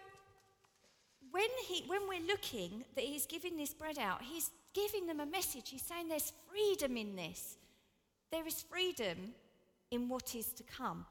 when, 1.32 1.50
he, 1.68 1.84
when 1.88 2.02
we're 2.08 2.26
looking 2.26 2.84
that 2.96 3.04
he's 3.04 3.26
giving 3.26 3.58
this 3.58 3.74
bread 3.74 3.98
out, 3.98 4.22
he's 4.22 4.52
giving 4.74 5.08
them 5.08 5.20
a 5.20 5.26
message. 5.26 5.70
He's 5.70 5.82
saying 5.82 6.10
there's 6.10 6.34
freedom 6.50 6.98
in 6.98 7.16
this. 7.16 7.58
There 8.32 8.46
is 8.46 8.62
freedom 8.62 9.34
in 9.92 10.08
what 10.10 10.36
is 10.36 10.48
to 10.54 10.64
come. 10.64 11.06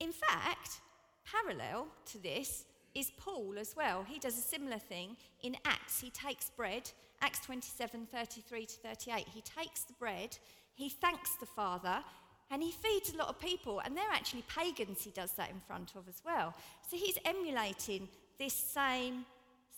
In 0.00 0.12
fact, 0.12 0.80
parallel 1.24 1.88
to 2.12 2.18
this 2.18 2.64
is 2.94 3.10
Paul 3.16 3.54
as 3.58 3.74
well. 3.76 4.04
He 4.06 4.18
does 4.18 4.38
a 4.38 4.42
similar 4.42 4.78
thing 4.78 5.16
in 5.42 5.56
Acts. 5.64 6.00
He 6.00 6.10
takes 6.10 6.50
bread, 6.50 6.90
Acts 7.20 7.40
27 7.40 8.06
33 8.06 8.66
to 8.66 8.74
38. 8.74 9.26
He 9.28 9.42
takes 9.42 9.82
the 9.82 9.94
bread, 9.94 10.38
he 10.74 10.88
thanks 10.88 11.34
the 11.40 11.46
Father, 11.46 12.04
and 12.50 12.62
he 12.62 12.72
feeds 12.72 13.12
a 13.12 13.16
lot 13.16 13.28
of 13.28 13.38
people, 13.38 13.80
and 13.84 13.96
they're 13.96 14.12
actually 14.12 14.42
pagans 14.48 15.02
he 15.02 15.10
does 15.10 15.32
that 15.32 15.50
in 15.50 15.60
front 15.66 15.92
of 15.96 16.08
as 16.08 16.22
well. 16.24 16.54
So 16.88 16.96
he's 16.96 17.18
emulating 17.24 18.08
this 18.38 18.54
same 18.54 19.26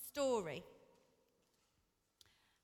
story. 0.09 0.63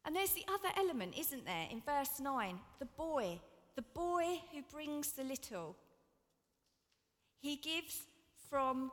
And 0.04 0.14
there's 0.14 0.30
the 0.30 0.44
other 0.48 0.68
element, 0.76 1.14
isn't 1.18 1.44
there, 1.44 1.66
in 1.70 1.80
verse 1.80 2.20
9 2.20 2.58
the 2.78 2.86
boy, 2.86 3.40
the 3.74 3.82
boy 3.82 4.40
who 4.52 4.62
brings 4.72 5.12
the 5.12 5.24
little. 5.24 5.74
He 7.40 7.56
gives 7.56 8.02
from, 8.48 8.92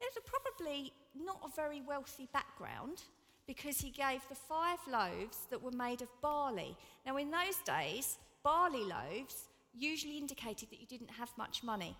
there's 0.00 0.18
probably 0.24 0.92
not 1.14 1.40
a 1.44 1.54
very 1.54 1.80
wealthy 1.80 2.28
background 2.32 3.02
because 3.46 3.78
he 3.78 3.90
gave 3.90 4.20
the 4.28 4.34
five 4.34 4.78
loaves 4.90 5.38
that 5.50 5.62
were 5.62 5.72
made 5.72 6.02
of 6.02 6.08
barley. 6.20 6.76
Now, 7.06 7.16
in 7.16 7.30
those 7.30 7.56
days, 7.64 8.18
barley 8.42 8.84
loaves 8.84 9.48
usually 9.74 10.18
indicated 10.18 10.70
that 10.70 10.80
you 10.80 10.86
didn't 10.86 11.10
have 11.10 11.30
much 11.36 11.62
money. 11.62 11.96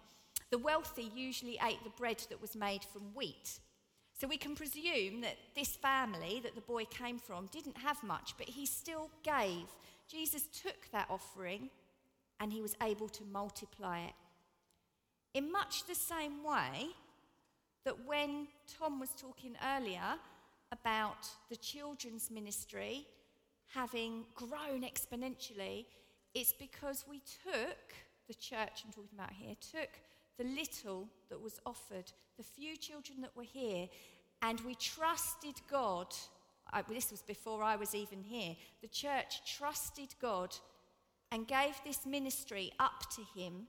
The 0.50 0.58
wealthy 0.58 1.10
usually 1.14 1.58
ate 1.62 1.82
the 1.82 1.90
bread 1.90 2.22
that 2.28 2.40
was 2.40 2.54
made 2.54 2.84
from 2.84 3.14
wheat. 3.14 3.58
So 4.12 4.28
we 4.28 4.36
can 4.36 4.54
presume 4.54 5.22
that 5.22 5.36
this 5.56 5.76
family 5.76 6.40
that 6.42 6.54
the 6.54 6.60
boy 6.60 6.84
came 6.84 7.18
from 7.18 7.46
didn't 7.46 7.78
have 7.78 8.02
much, 8.02 8.34
but 8.38 8.48
he 8.48 8.66
still 8.66 9.10
gave. 9.22 9.64
Jesus 10.08 10.44
took 10.62 10.90
that 10.92 11.06
offering 11.10 11.70
and 12.38 12.52
he 12.52 12.60
was 12.60 12.76
able 12.82 13.08
to 13.08 13.24
multiply 13.24 14.00
it. 14.00 14.12
In 15.34 15.50
much 15.50 15.86
the 15.86 15.94
same 15.94 16.44
way 16.44 16.88
that 17.84 18.06
when 18.06 18.46
Tom 18.78 19.00
was 19.00 19.10
talking 19.10 19.56
earlier 19.76 20.18
about 20.70 21.26
the 21.48 21.56
children's 21.56 22.30
ministry 22.30 23.06
having 23.74 24.24
grown 24.34 24.82
exponentially, 24.82 25.86
it's 26.34 26.52
because 26.52 27.04
we 27.08 27.20
took, 27.44 27.94
the 28.26 28.34
church 28.34 28.82
I'm 28.84 28.92
talking 28.92 29.10
about 29.14 29.32
here, 29.32 29.54
took 29.60 29.90
the 30.38 30.44
little 30.44 31.08
that 31.28 31.40
was 31.40 31.60
offered, 31.66 32.10
the 32.36 32.42
few 32.42 32.76
children 32.76 33.20
that 33.20 33.36
were 33.36 33.42
here, 33.42 33.88
and 34.40 34.60
we 34.60 34.74
trusted 34.74 35.54
God. 35.70 36.06
I, 36.72 36.82
this 36.82 37.10
was 37.10 37.22
before 37.22 37.62
I 37.62 37.76
was 37.76 37.94
even 37.94 38.22
here. 38.22 38.56
The 38.80 38.88
church 38.88 39.42
trusted 39.46 40.14
God 40.20 40.56
and 41.30 41.46
gave 41.46 41.74
this 41.84 42.06
ministry 42.06 42.72
up 42.78 43.04
to 43.14 43.40
Him, 43.40 43.66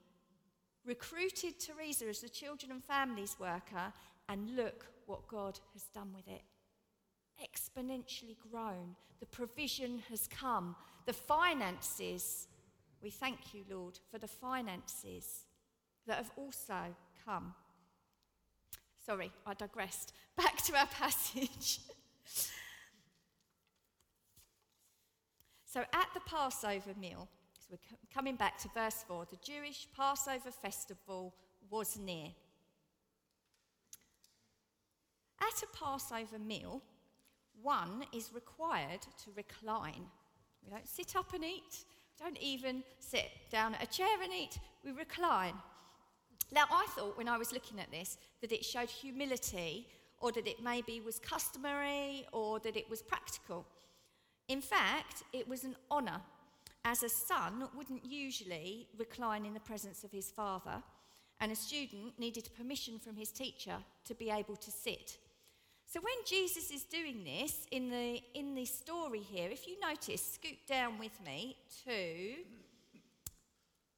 recruited 0.85 1.59
Teresa 1.59 2.07
as 2.07 2.21
the 2.21 2.29
children 2.29 2.71
and 2.71 2.83
families 2.83 3.35
worker, 3.39 3.93
and 4.29 4.55
look 4.55 4.85
what 5.05 5.27
God 5.27 5.59
has 5.73 5.83
done 5.93 6.11
with 6.15 6.27
it. 6.27 6.41
Exponentially 7.41 8.37
grown. 8.51 8.95
The 9.19 9.25
provision 9.25 10.01
has 10.09 10.27
come. 10.27 10.75
The 11.05 11.13
finances 11.13 12.47
we 13.03 13.09
thank 13.09 13.53
you, 13.53 13.63
Lord, 13.69 13.99
for 14.09 14.17
the 14.17 14.27
finances 14.27 15.45
that 16.07 16.17
have 16.17 16.31
also 16.37 16.95
come. 17.25 17.53
Sorry, 19.05 19.31
I 19.45 19.53
digressed. 19.53 20.13
Back 20.37 20.63
to 20.63 20.77
our 20.77 20.87
passage. 20.87 21.81
so, 25.65 25.81
at 25.81 26.07
the 26.13 26.21
Passover 26.21 26.93
meal, 26.99 27.27
so 27.59 27.67
we're 27.71 28.13
coming 28.13 28.35
back 28.35 28.57
to 28.59 28.69
verse 28.73 29.03
4. 29.07 29.25
The 29.29 29.37
Jewish 29.43 29.87
Passover 29.95 30.51
festival 30.51 31.33
was 31.69 31.97
near. 31.97 32.29
At 35.39 35.61
a 35.61 35.77
Passover 35.77 36.39
meal, 36.39 36.81
one 37.61 38.05
is 38.13 38.31
required 38.33 39.01
to 39.23 39.31
recline. 39.35 40.05
We 40.63 40.71
don't 40.71 40.87
sit 40.87 41.15
up 41.15 41.33
and 41.33 41.43
eat, 41.43 41.85
don't 42.19 42.37
even 42.39 42.83
sit 42.99 43.29
down 43.51 43.75
at 43.75 43.83
a 43.83 43.87
chair 43.87 44.21
and 44.21 44.31
eat, 44.33 44.59
we 44.83 44.91
recline. 44.91 45.53
Now, 46.51 46.65
I 46.71 46.85
thought 46.95 47.17
when 47.17 47.27
I 47.27 47.37
was 47.37 47.51
looking 47.51 47.79
at 47.79 47.91
this 47.91 48.17
that 48.41 48.51
it 48.51 48.63
showed 48.63 48.89
humility 48.89 49.87
or 50.19 50.31
that 50.31 50.47
it 50.47 50.63
maybe 50.63 51.01
was 51.01 51.19
customary 51.19 52.25
or 52.31 52.59
that 52.59 52.77
it 52.77 52.89
was 52.89 53.01
practical. 53.01 53.65
In 54.47 54.61
fact, 54.61 55.23
it 55.33 55.47
was 55.47 55.63
an 55.63 55.75
honour, 55.89 56.21
as 56.85 57.01
a 57.03 57.09
son 57.09 57.67
wouldn't 57.75 58.05
usually 58.05 58.87
recline 58.97 59.45
in 59.45 59.53
the 59.53 59.59
presence 59.59 60.03
of 60.03 60.11
his 60.11 60.29
father, 60.29 60.83
and 61.39 61.51
a 61.51 61.55
student 61.55 62.17
needed 62.19 62.49
permission 62.57 62.99
from 62.99 63.15
his 63.15 63.31
teacher 63.31 63.77
to 64.05 64.15
be 64.15 64.29
able 64.29 64.55
to 64.57 64.71
sit. 64.71 65.17
So 65.93 65.99
when 65.99 66.25
Jesus 66.25 66.71
is 66.71 66.85
doing 66.85 67.23
this 67.23 67.67
in 67.69 67.91
the, 67.91 68.19
in 68.33 68.55
the 68.55 68.65
story 68.65 69.19
here, 69.19 69.51
if 69.51 69.67
you 69.67 69.79
notice, 69.79 70.39
scoop 70.41 70.57
down 70.67 70.97
with 70.97 71.11
me 71.23 71.55
to 71.85 72.33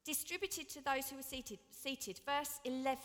distributed 0.03 0.67
to 0.71 0.83
those 0.83 1.09
who 1.09 1.15
were 1.15 1.23
seated. 1.23 1.57
seated. 1.71 2.19
Verse 2.25 2.59
11 2.65 2.99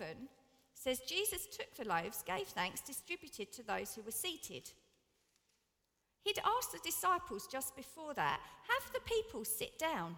says, 0.75 0.99
Jesus 1.06 1.47
took 1.47 1.73
the 1.76 1.88
loaves, 1.88 2.25
gave 2.26 2.49
thanks, 2.49 2.80
distributed 2.80 3.52
to 3.52 3.62
those 3.62 3.94
who 3.94 4.02
were 4.02 4.11
seated. 4.11 4.68
He'd 6.25 6.40
asked 6.40 6.73
the 6.73 6.80
disciples 6.85 7.47
just 7.47 7.76
before 7.76 8.12
that, 8.14 8.40
have 8.66 8.92
the 8.92 9.09
people 9.09 9.44
sit 9.44 9.78
down. 9.78 10.16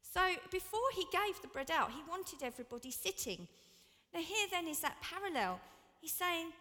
So 0.00 0.20
before 0.52 0.88
he 0.94 1.04
gave 1.10 1.42
the 1.42 1.48
bread 1.48 1.72
out, 1.72 1.90
he 1.90 2.08
wanted 2.08 2.44
everybody 2.44 2.92
sitting. 2.92 3.48
Now, 4.14 4.20
here 4.20 4.46
then 4.52 4.68
is 4.68 4.78
that 4.82 5.02
parallel. 5.02 5.58
He's 6.00 6.12
saying, 6.12 6.52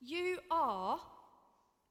You 0.00 0.38
are 0.50 1.00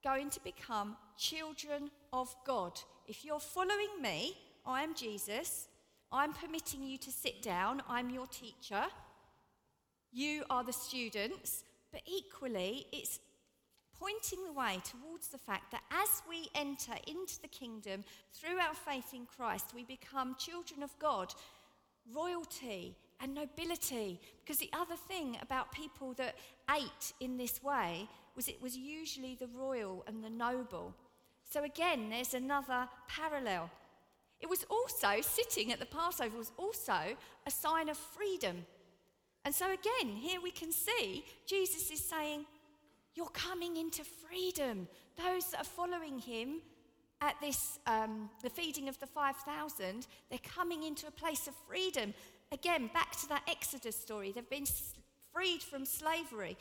going 0.03 0.29
to 0.29 0.39
become 0.43 0.95
children 1.17 1.91
of 2.13 2.33
God. 2.45 2.79
If 3.07 3.25
you're 3.25 3.39
following 3.39 4.01
me, 4.01 4.37
I 4.65 4.83
am 4.83 4.95
Jesus. 4.95 5.67
I'm 6.11 6.33
permitting 6.33 6.83
you 6.83 6.97
to 6.99 7.11
sit 7.11 7.41
down. 7.41 7.81
I'm 7.89 8.09
your 8.09 8.27
teacher. 8.27 8.85
You 10.13 10.43
are 10.49 10.63
the 10.63 10.73
students. 10.73 11.63
But 11.91 12.01
equally, 12.05 12.87
it's 12.93 13.19
pointing 13.99 14.45
the 14.45 14.53
way 14.53 14.79
towards 14.83 15.27
the 15.27 15.37
fact 15.37 15.71
that 15.71 15.83
as 15.91 16.21
we 16.29 16.47
enter 16.55 16.93
into 17.07 17.41
the 17.41 17.47
kingdom 17.47 18.03
through 18.33 18.57
our 18.59 18.73
faith 18.73 19.13
in 19.13 19.25
Christ, 19.25 19.73
we 19.75 19.83
become 19.83 20.35
children 20.37 20.83
of 20.83 20.97
God, 20.99 21.33
royalty 22.13 22.95
and 23.19 23.33
nobility. 23.33 24.19
Because 24.43 24.57
the 24.57 24.69
other 24.73 24.95
thing 24.95 25.37
about 25.41 25.71
people 25.71 26.13
that 26.13 26.35
ate 26.69 27.13
in 27.19 27.37
this 27.37 27.61
way 27.63 28.07
was 28.35 28.47
it 28.47 28.61
was 28.61 28.77
usually 28.77 29.35
the 29.35 29.47
royal 29.47 30.03
and 30.07 30.23
the 30.23 30.29
noble. 30.29 30.93
So 31.49 31.63
again, 31.63 32.09
there's 32.09 32.33
another 32.33 32.87
parallel. 33.07 33.69
It 34.39 34.49
was 34.49 34.65
also, 34.69 35.21
sitting 35.21 35.71
at 35.71 35.79
the 35.79 35.85
Passover 35.85 36.37
was 36.37 36.51
also 36.57 37.17
a 37.45 37.51
sign 37.51 37.89
of 37.89 37.97
freedom. 37.97 38.65
And 39.43 39.55
so 39.55 39.65
again, 39.65 40.13
here 40.15 40.39
we 40.41 40.51
can 40.51 40.71
see 40.71 41.23
Jesus 41.47 41.89
is 41.89 42.03
saying, 42.03 42.45
You're 43.15 43.29
coming 43.29 43.77
into 43.77 44.03
freedom. 44.03 44.87
Those 45.15 45.51
that 45.51 45.61
are 45.61 45.63
following 45.63 46.19
him 46.19 46.61
at 47.21 47.35
this, 47.41 47.79
um, 47.87 48.29
the 48.43 48.49
feeding 48.49 48.87
of 48.89 48.99
the 48.99 49.07
5,000, 49.07 50.05
they're 50.29 50.39
coming 50.43 50.83
into 50.83 51.07
a 51.07 51.11
place 51.11 51.47
of 51.47 51.55
freedom. 51.67 52.13
Again, 52.51 52.89
back 52.93 53.11
to 53.17 53.29
that 53.29 53.43
Exodus 53.47 53.99
story. 53.99 54.31
They've 54.31 54.49
been 54.49 54.67
freed 55.33 55.61
from 55.61 55.85
slavery. 55.85 56.57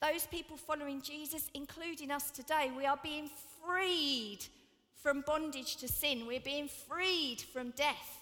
Those 0.00 0.26
people 0.26 0.56
following 0.56 1.02
Jesus, 1.02 1.50
including 1.54 2.10
us 2.10 2.30
today, 2.30 2.70
we 2.76 2.86
are 2.86 2.98
being 3.02 3.30
freed 3.64 4.40
from 4.94 5.22
bondage 5.26 5.76
to 5.76 5.88
sin. 5.88 6.26
We're 6.26 6.40
being 6.40 6.68
freed 6.68 7.40
from 7.52 7.70
death. 7.70 8.20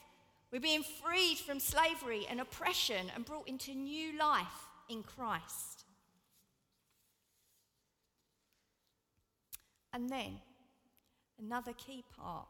We're 0.50 0.60
being 0.60 0.82
freed 0.82 1.38
from 1.38 1.60
slavery 1.60 2.26
and 2.28 2.40
oppression 2.40 3.10
and 3.14 3.24
brought 3.24 3.48
into 3.48 3.74
new 3.74 4.18
life 4.18 4.68
in 4.88 5.02
Christ. 5.02 5.84
And 9.92 10.08
then, 10.08 10.38
another 11.38 11.72
key 11.72 12.04
part 12.16 12.48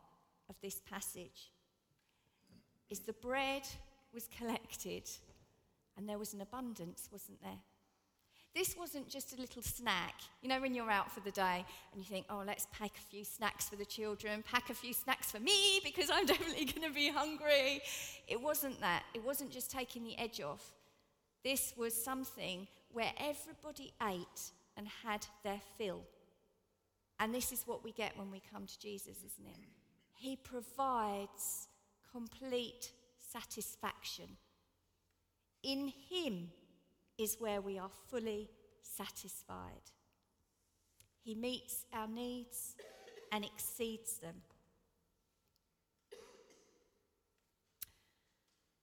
of 0.49 0.57
this 0.63 0.81
passage 0.89 1.51
is 2.91 3.01
the 3.01 3.13
bread 3.15 3.63
was 4.13 4.29
collected 4.37 5.09
and 5.97 6.09
there 6.09 6.19
was 6.19 6.35
an 6.35 6.41
abundance, 6.41 7.09
wasn't 7.13 7.41
there? 7.43 7.59
This 8.55 8.77
wasn't 8.77 9.09
just 9.09 9.33
a 9.33 9.41
little 9.41 9.63
snack. 9.63 10.15
You 10.43 10.49
know, 10.51 10.61
when 10.61 10.75
you're 10.75 10.91
out 10.91 11.11
for 11.11 11.21
the 11.21 11.31
day 11.31 11.65
and 11.93 12.03
you 12.03 12.05
think, 12.05 12.27
oh, 12.29 12.43
let's 12.47 12.67
pack 12.71 12.91
a 12.99 13.01
few 13.01 13.25
snacks 13.25 13.69
for 13.69 13.77
the 13.77 13.85
children, 13.85 14.45
pack 14.51 14.69
a 14.69 14.75
few 14.75 14.93
snacks 14.93 15.31
for 15.31 15.41
me 15.41 15.81
because 15.83 16.11
I'm 16.11 16.27
definitely 16.33 16.67
going 16.67 16.87
to 16.87 16.95
be 16.95 17.09
hungry. 17.09 17.81
It 18.29 18.41
wasn't 18.41 18.79
that. 18.81 19.05
It 19.15 19.25
wasn't 19.25 19.51
just 19.51 19.71
taking 19.71 20.05
the 20.05 20.19
edge 20.19 20.41
off. 20.41 20.73
This 21.43 21.73
was 21.77 21.95
something 21.95 22.69
where 22.93 23.13
everybody 23.19 23.93
ate 24.03 24.53
and 24.77 24.87
had 25.03 25.27
their 25.45 25.61
fill. 25.79 26.03
And 27.19 27.35
this 27.35 27.53
is 27.53 27.63
what 27.67 27.83
we 27.83 27.93
get 27.93 28.17
when 28.19 28.31
we 28.31 28.43
come 28.53 28.67
to 28.67 28.81
Jesus, 28.81 29.17
isn't 29.19 29.47
it? 29.47 29.65
He 30.15 30.37
provides 30.37 31.69
complete 32.13 32.93
satisfaction. 33.33 34.37
In 35.63 35.93
Him, 36.11 36.49
is 37.19 37.37
where 37.39 37.61
we 37.61 37.79
are 37.79 37.91
fully 38.11 38.49
satisfied. 38.83 39.91
He 41.23 41.35
meets 41.35 41.85
our 41.93 42.09
needs 42.09 42.75
and 43.31 43.45
exceeds 43.45 44.19
them. 44.19 44.35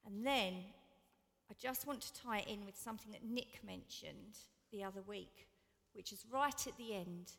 And 0.05 0.25
then 0.25 0.53
I 1.51 1.53
just 1.59 1.85
want 1.85 2.01
to 2.01 2.21
tie 2.21 2.39
it 2.39 2.47
in 2.47 2.65
with 2.65 2.77
something 2.77 3.11
that 3.11 3.23
Nick 3.23 3.59
mentioned 3.65 4.37
the 4.71 4.83
other 4.83 5.01
week, 5.05 5.47
which 5.93 6.11
is 6.11 6.25
right 6.31 6.67
at 6.67 6.77
the 6.77 6.95
end. 6.95 7.33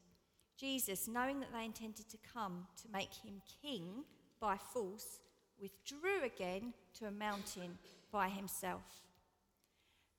Jesus, 0.57 1.09
knowing 1.09 1.41
that 1.41 1.53
they 1.53 1.65
intended 1.65 2.09
to 2.11 2.19
come 2.35 2.67
to 2.83 2.93
make 2.93 3.15
him 3.15 3.41
king 3.63 4.05
by 4.41 4.57
force, 4.57 5.21
withdrew 5.61 6.25
again 6.25 6.73
to 6.99 7.07
a 7.07 7.11
mountain 7.11 7.79
by 8.13 8.29
himself 8.29 8.83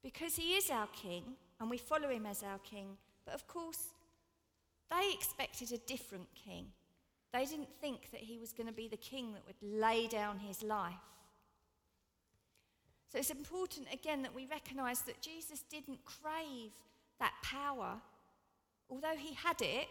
because 0.03 0.35
he 0.35 0.53
is 0.53 0.69
our 0.69 0.87
king 0.87 1.23
and 1.59 1.69
we 1.69 1.77
follow 1.77 2.09
him 2.09 2.25
as 2.25 2.43
our 2.43 2.59
king. 2.59 2.97
But 3.25 3.35
of 3.35 3.47
course, 3.47 3.89
they 4.89 5.11
expected 5.13 5.71
a 5.71 5.77
different 5.77 6.27
king. 6.33 6.67
They 7.33 7.45
didn't 7.45 7.69
think 7.79 8.11
that 8.11 8.21
he 8.21 8.37
was 8.37 8.51
going 8.51 8.67
to 8.67 8.73
be 8.73 8.87
the 8.87 8.97
king 8.97 9.33
that 9.33 9.43
would 9.47 9.79
lay 9.79 10.07
down 10.07 10.39
his 10.39 10.63
life. 10.63 10.93
So 13.11 13.19
it's 13.19 13.29
important 13.29 13.87
again 13.93 14.21
that 14.23 14.33
we 14.33 14.47
recognize 14.47 15.01
that 15.01 15.21
Jesus 15.21 15.63
didn't 15.69 15.99
crave 16.05 16.71
that 17.19 17.33
power. 17.43 17.95
Although 18.89 19.15
he 19.17 19.33
had 19.33 19.61
it, 19.61 19.87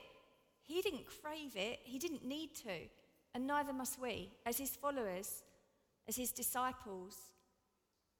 he 0.62 0.82
didn't 0.82 1.04
crave 1.06 1.56
it, 1.56 1.80
he 1.84 1.98
didn't 1.98 2.24
need 2.24 2.54
to, 2.56 2.88
and 3.34 3.46
neither 3.46 3.72
must 3.72 4.00
we, 4.00 4.30
as 4.44 4.58
his 4.58 4.70
followers, 4.70 5.42
as 6.08 6.16
his 6.16 6.32
disciples. 6.32 7.16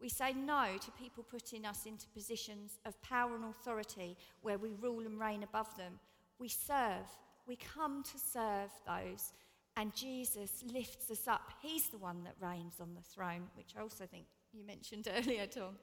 We 0.01 0.09
say 0.09 0.33
no 0.33 0.67
to 0.81 0.91
people 0.93 1.25
putting 1.25 1.67
us 1.67 1.85
into 1.85 2.07
positions 2.09 2.79
of 2.87 3.01
power 3.03 3.35
and 3.35 3.45
authority 3.45 4.17
where 4.41 4.59
we 4.59 4.71
rule 4.81 5.05
and 5.05 5.21
reign 5.21 5.43
above 5.43 5.77
them. 5.77 5.99
We 6.39 6.49
serve. 6.49 7.07
We 7.47 7.57
come 7.57 8.03
to 8.05 8.19
serve 8.19 8.71
those. 8.87 9.33
And 9.77 9.95
Jesus 9.95 10.65
lifts 10.73 11.11
us 11.11 11.29
up. 11.29 11.53
He's 11.61 11.89
the 11.89 11.99
one 11.99 12.25
that 12.25 12.35
reigns 12.41 12.75
on 12.81 12.95
the 12.95 13.03
throne, 13.03 13.49
which 13.57 13.75
I 13.77 13.83
also 13.83 14.07
think 14.07 14.25
you 14.53 14.65
mentioned 14.65 15.09
earlier, 15.17 15.47
Tom. 15.47 15.77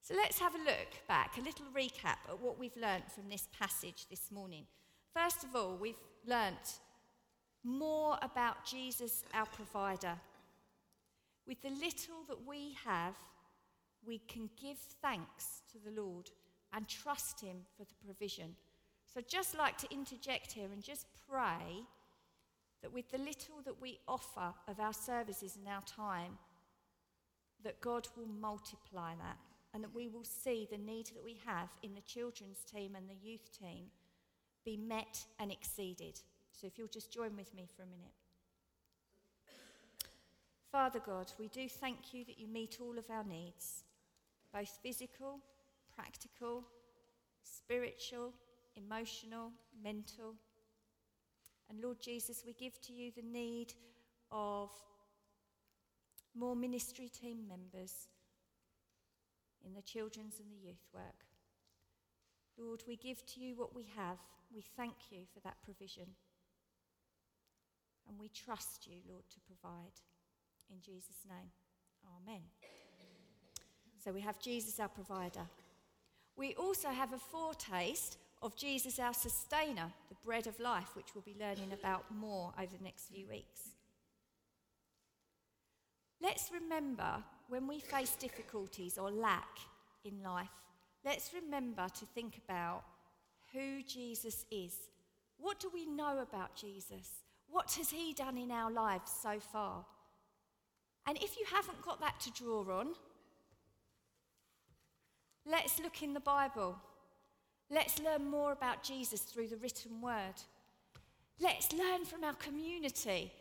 So 0.00 0.14
let's 0.14 0.38
have 0.38 0.54
a 0.54 0.58
look 0.58 1.06
back, 1.06 1.36
a 1.36 1.42
little 1.42 1.66
recap 1.76 2.18
at 2.28 2.40
what 2.40 2.58
we've 2.58 2.76
learnt 2.76 3.10
from 3.12 3.28
this 3.28 3.48
passage 3.58 4.06
this 4.08 4.30
morning. 4.32 4.64
First 5.12 5.44
of 5.44 5.54
all, 5.54 5.76
we've 5.76 6.00
learnt 6.26 6.80
more 7.68 8.18
about 8.22 8.64
Jesus, 8.64 9.24
our 9.34 9.46
provider. 9.46 10.14
With 11.46 11.60
the 11.62 11.70
little 11.70 12.24
that 12.28 12.46
we 12.46 12.76
have, 12.84 13.14
we 14.06 14.18
can 14.18 14.48
give 14.60 14.78
thanks 15.02 15.62
to 15.72 15.78
the 15.78 16.00
Lord 16.00 16.30
and 16.72 16.88
trust 16.88 17.40
Him 17.40 17.58
for 17.76 17.84
the 17.84 17.94
provision. 18.04 18.54
So, 19.12 19.20
just 19.26 19.56
like 19.56 19.76
to 19.78 19.92
interject 19.92 20.52
here 20.52 20.68
and 20.72 20.82
just 20.82 21.06
pray 21.30 21.84
that 22.82 22.92
with 22.92 23.10
the 23.10 23.18
little 23.18 23.60
that 23.64 23.80
we 23.80 23.98
offer 24.06 24.54
of 24.68 24.78
our 24.78 24.92
services 24.92 25.56
and 25.56 25.66
our 25.66 25.82
time, 25.82 26.38
that 27.64 27.80
God 27.80 28.06
will 28.16 28.28
multiply 28.40 29.14
that 29.16 29.38
and 29.74 29.82
that 29.82 29.94
we 29.94 30.08
will 30.08 30.24
see 30.24 30.66
the 30.70 30.78
need 30.78 31.06
that 31.06 31.24
we 31.24 31.38
have 31.44 31.68
in 31.82 31.94
the 31.94 32.00
children's 32.02 32.60
team 32.60 32.94
and 32.94 33.08
the 33.08 33.28
youth 33.28 33.50
team 33.58 33.86
be 34.64 34.76
met 34.76 35.24
and 35.38 35.50
exceeded. 35.50 36.20
So, 36.60 36.66
if 36.66 36.76
you'll 36.76 36.88
just 36.88 37.12
join 37.12 37.36
with 37.36 37.54
me 37.54 37.68
for 37.76 37.82
a 37.82 37.86
minute. 37.86 38.10
Father 40.72 40.98
God, 40.98 41.30
we 41.38 41.46
do 41.46 41.68
thank 41.68 42.12
you 42.12 42.24
that 42.24 42.40
you 42.40 42.48
meet 42.48 42.78
all 42.80 42.98
of 42.98 43.08
our 43.10 43.22
needs, 43.22 43.84
both 44.52 44.76
physical, 44.82 45.38
practical, 45.94 46.64
spiritual, 47.44 48.32
emotional, 48.74 49.52
mental. 49.84 50.34
And 51.70 51.80
Lord 51.80 52.00
Jesus, 52.00 52.42
we 52.44 52.54
give 52.54 52.80
to 52.82 52.92
you 52.92 53.12
the 53.14 53.22
need 53.22 53.74
of 54.32 54.70
more 56.34 56.56
ministry 56.56 57.08
team 57.08 57.46
members 57.48 58.08
in 59.64 59.74
the 59.74 59.82
children's 59.82 60.40
and 60.40 60.50
the 60.50 60.66
youth 60.66 60.88
work. 60.92 61.24
Lord, 62.58 62.82
we 62.88 62.96
give 62.96 63.24
to 63.26 63.40
you 63.40 63.54
what 63.54 63.76
we 63.76 63.86
have. 63.96 64.18
We 64.52 64.64
thank 64.76 64.94
you 65.10 65.20
for 65.32 65.38
that 65.44 65.62
provision. 65.62 66.06
And 68.08 68.18
we 68.18 68.28
trust 68.28 68.86
you, 68.86 68.96
Lord, 69.08 69.24
to 69.30 69.40
provide. 69.40 70.00
In 70.70 70.80
Jesus' 70.80 71.24
name, 71.28 71.50
Amen. 72.16 72.42
So 74.02 74.12
we 74.12 74.20
have 74.20 74.38
Jesus, 74.38 74.80
our 74.80 74.88
provider. 74.88 75.46
We 76.36 76.54
also 76.54 76.88
have 76.88 77.12
a 77.12 77.18
foretaste 77.18 78.16
of 78.42 78.56
Jesus, 78.56 78.98
our 78.98 79.12
sustainer, 79.12 79.92
the 80.08 80.14
bread 80.24 80.46
of 80.46 80.58
life, 80.60 80.94
which 80.94 81.14
we'll 81.14 81.22
be 81.22 81.36
learning 81.38 81.72
about 81.72 82.04
more 82.14 82.52
over 82.56 82.76
the 82.76 82.84
next 82.84 83.08
few 83.08 83.26
weeks. 83.28 83.70
Let's 86.22 86.50
remember 86.52 87.22
when 87.48 87.66
we 87.66 87.80
face 87.80 88.14
difficulties 88.16 88.98
or 88.98 89.10
lack 89.10 89.58
in 90.04 90.22
life, 90.22 90.48
let's 91.04 91.32
remember 91.32 91.88
to 91.88 92.06
think 92.06 92.40
about 92.44 92.82
who 93.52 93.82
Jesus 93.82 94.44
is. 94.50 94.74
What 95.38 95.58
do 95.60 95.70
we 95.72 95.86
know 95.86 96.18
about 96.18 96.54
Jesus? 96.54 97.08
What 97.50 97.72
has 97.72 97.90
he 97.90 98.12
done 98.12 98.38
in 98.38 98.50
our 98.50 98.70
lives 98.70 99.10
so 99.22 99.40
far? 99.40 99.84
And 101.06 101.16
if 101.18 101.38
you 101.38 101.44
haven't 101.50 101.82
got 101.82 102.00
that 102.00 102.20
to 102.20 102.30
draw 102.32 102.60
on, 102.80 102.88
let's 105.46 105.80
look 105.80 106.02
in 106.02 106.12
the 106.12 106.20
Bible. 106.20 106.76
Let's 107.70 108.00
learn 108.00 108.30
more 108.30 108.52
about 108.52 108.82
Jesus 108.82 109.20
through 109.22 109.48
the 109.48 109.56
written 109.56 110.00
word. 110.00 110.34
Let's 111.40 111.72
learn 111.72 112.04
from 112.04 112.24
our 112.24 112.34
community. 112.34 113.32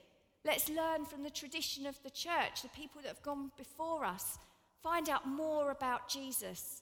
Let's 0.45 0.69
learn 0.69 1.05
from 1.05 1.23
the 1.23 1.29
tradition 1.29 1.85
of 1.85 2.01
the 2.03 2.09
church, 2.09 2.61
the 2.61 2.69
people 2.69 3.01
that 3.01 3.09
have 3.09 3.23
gone 3.23 3.51
before 3.57 4.05
us. 4.05 4.37
Find 4.81 5.09
out 5.09 5.27
more 5.27 5.71
about 5.71 6.07
Jesus 6.07 6.81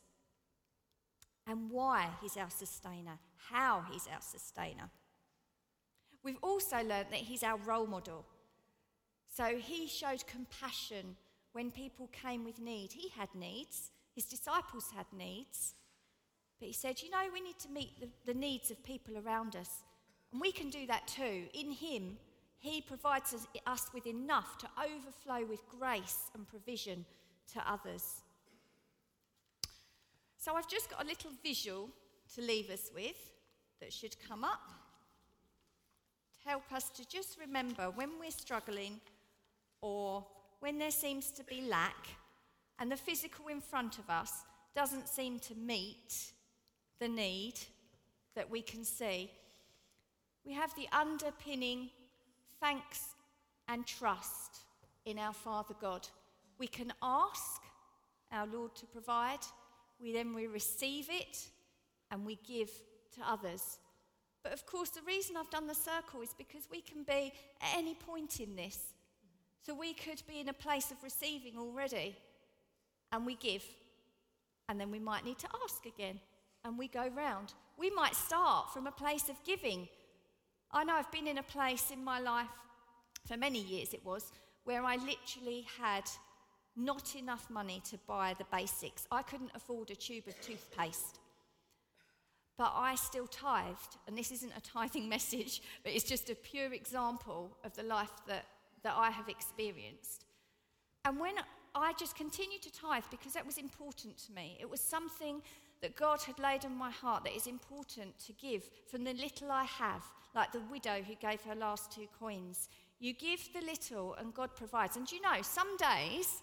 and 1.48 1.70
why 1.70 2.10
he's 2.22 2.38
our 2.38 2.50
sustainer, 2.50 3.18
how 3.50 3.84
he's 3.92 4.08
our 4.12 4.22
sustainer. 4.22 4.90
We've 6.26 6.38
also 6.42 6.78
learned 6.78 7.12
that 7.12 7.20
he's 7.20 7.44
our 7.44 7.58
role 7.58 7.86
model. 7.86 8.26
So 9.32 9.58
he 9.58 9.88
showed 9.88 10.26
compassion 10.26 11.16
when 11.54 11.70
people 11.70 12.10
came 12.12 12.44
with 12.44 12.60
need. 12.60 12.94
He 12.94 13.10
had 13.10 13.30
needs, 13.36 13.92
his 14.16 14.26
disciples 14.26 14.88
had 14.96 15.06
needs. 15.16 15.76
But 16.60 16.68
he 16.68 16.74
said, 16.74 17.02
You 17.02 17.12
know, 17.12 17.28
we 17.32 17.42
need 17.42 17.60
to 17.60 17.70
meet 17.70 18.00
the, 18.00 18.10
the 18.26 18.38
needs 18.38 18.72
of 18.72 18.84
people 18.84 19.18
around 19.18 19.56
us. 19.56 19.84
And 20.32 20.42
we 20.42 20.52
can 20.52 20.70
do 20.70 20.88
that 20.88 21.08
too. 21.08 21.44
In 21.54 21.72
him, 21.72 22.18
he 22.58 22.82
provides 22.82 23.36
us, 23.68 23.92
with 23.94 24.08
enough 24.08 24.58
to 24.58 24.68
overflow 24.84 25.46
with 25.48 25.60
grace 25.70 26.32
and 26.34 26.48
provision 26.48 27.06
to 27.54 27.72
others. 27.72 28.22
So 30.38 30.56
I've 30.56 30.68
just 30.68 30.90
got 30.90 31.04
a 31.04 31.08
little 31.08 31.32
visual 31.44 31.90
to 32.34 32.42
leave 32.42 32.72
us 32.72 32.90
with 32.96 33.32
that 33.80 33.94
should 33.94 34.16
come 34.28 34.44
up 34.44 34.72
help 36.46 36.72
us 36.72 36.90
to 36.92 37.08
just 37.08 37.40
remember 37.40 37.90
when 37.96 38.12
we're 38.20 38.32
struggling 38.32 39.02
or 39.82 40.24
when 40.60 40.78
there 40.78 40.92
seems 40.92 41.32
to 41.32 41.44
be 41.44 41.62
lack 41.62 42.08
and 42.80 42.92
the 42.92 42.98
physical 42.98 43.48
in 43.48 43.60
front 43.60 43.98
of 43.98 44.10
us 44.10 44.32
doesn't 44.76 45.08
seem 45.08 45.40
to 45.40 45.56
meet 45.56 46.32
the 47.00 47.08
need 47.08 47.56
that 48.36 48.50
we 48.50 48.62
can 48.62 48.84
see. 48.84 49.32
We 50.46 50.54
have 50.54 50.74
the 50.76 50.88
underpinning 50.92 51.90
thanks 52.60 53.16
and 53.68 53.88
trust 53.88 54.60
in 55.06 55.18
our 55.18 55.34
Father 55.34 55.76
God. 55.82 56.08
We 56.60 56.68
can 56.68 56.94
ask 57.02 57.62
our 58.32 58.46
Lord 58.46 58.76
to 58.76 58.86
provide, 58.86 59.40
we 60.00 60.14
then 60.14 60.34
we 60.34 60.48
receive 60.48 61.08
it 61.10 61.48
and 62.12 62.26
we 62.26 62.38
give 62.48 62.70
to 63.16 63.22
others. 63.28 63.80
But 64.46 64.54
of 64.54 64.68
course, 64.68 64.90
the 64.90 65.02
reason 65.08 65.36
I've 65.38 65.50
done 65.50 65.66
the 65.66 65.74
circle 65.74 66.22
is 66.22 66.36
because 66.38 66.68
we 66.70 66.80
can 66.80 67.02
be 67.02 67.34
at 67.60 67.76
any 67.76 67.96
point 67.96 68.40
in 68.40 68.56
this. 68.56 68.78
So 69.66 69.74
we 69.74 69.96
could 69.96 70.22
be 70.28 70.40
in 70.40 70.50
a 70.50 70.54
place 70.54 70.92
of 70.92 70.98
receiving 71.04 71.58
already 71.58 72.16
and 73.12 73.26
we 73.26 73.34
give, 73.38 73.64
and 74.70 74.80
then 74.80 74.92
we 74.92 75.00
might 75.00 75.26
need 75.26 75.40
to 75.40 75.48
ask 75.64 75.88
again 75.88 76.20
and 76.64 76.78
we 76.78 76.88
go 76.88 77.10
round. 77.16 77.56
We 77.76 77.90
might 77.90 78.16
start 78.16 78.72
from 78.72 78.86
a 78.86 78.92
place 78.92 79.30
of 79.30 79.44
giving 79.44 79.88
I 80.72 80.84
know 80.84 80.96
I've 80.96 81.12
been 81.12 81.28
in 81.28 81.38
a 81.38 81.44
place 81.44 81.90
in 81.92 82.04
my 82.04 82.20
life, 82.20 82.50
for 83.26 83.38
many 83.38 83.62
years 83.62 83.94
it 83.94 84.06
was, 84.06 84.34
where 84.66 84.84
I 84.84 84.98
literally 84.98 85.66
had 85.80 86.04
not 86.76 87.16
enough 87.16 87.50
money 87.50 87.82
to 87.90 87.98
buy 88.06 88.36
the 88.38 88.46
basics. 88.52 89.08
I 89.10 89.22
couldn't 89.22 89.52
afford 89.56 89.90
a 89.92 89.96
tube 89.96 90.28
of 90.28 90.40
toothpaste. 90.42 91.20
But 92.58 92.74
I 92.76 92.96
still 92.96 93.28
tithed, 93.28 93.98
and 94.08 94.18
this 94.18 94.32
isn't 94.32 94.54
a 94.56 94.62
tithing 94.62 95.10
message, 95.16 95.62
but 95.84 95.92
it's 95.92 96.06
just 96.06 96.30
a 96.30 96.36
pure 96.36 96.74
example 96.74 97.58
of 97.64 97.76
the 97.76 97.84
life 97.84 98.12
that, 98.28 98.46
that 98.84 98.94
I 98.96 99.10
have 99.10 99.28
experienced. 99.28 100.26
And 101.04 101.20
when 101.20 101.36
I 101.76 101.94
just 101.94 102.16
continued 102.16 102.62
to 102.64 102.74
tithe 102.74 103.04
because 103.12 103.34
that 103.34 103.46
was 103.46 103.58
important 103.58 104.18
to 104.26 104.32
me, 104.32 104.58
it 104.60 104.70
was 104.70 104.80
something 104.80 105.42
that 105.82 105.96
God 105.96 106.22
had 106.22 106.40
laid 106.40 106.66
on 106.66 106.76
my 106.76 106.90
heart 106.90 107.24
that 107.26 107.36
is 107.36 107.48
important 107.48 108.18
to 108.26 108.34
give 108.34 108.70
from 108.88 109.04
the 109.04 109.14
little 109.14 109.52
I 109.52 109.66
have, 109.66 110.04
like 110.34 110.52
the 110.52 110.62
widow 110.72 111.02
who 111.06 111.16
gave 111.16 111.42
her 111.42 111.54
last 111.54 111.92
two 111.92 112.08
coins. 112.18 112.70
You 113.00 113.14
give 113.14 113.50
the 113.54 113.62
little 113.62 114.16
and 114.16 114.34
God 114.34 114.56
provides. 114.56 114.96
And 114.98 115.12
you 115.12 115.22
know, 115.22 115.42
some 115.42 115.76
days 115.78 116.42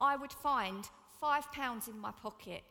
I 0.00 0.16
would 0.16 0.32
find 0.32 0.88
five 1.20 1.50
pounds 1.52 1.88
in 1.88 1.98
my 1.98 2.12
pocket, 2.12 2.62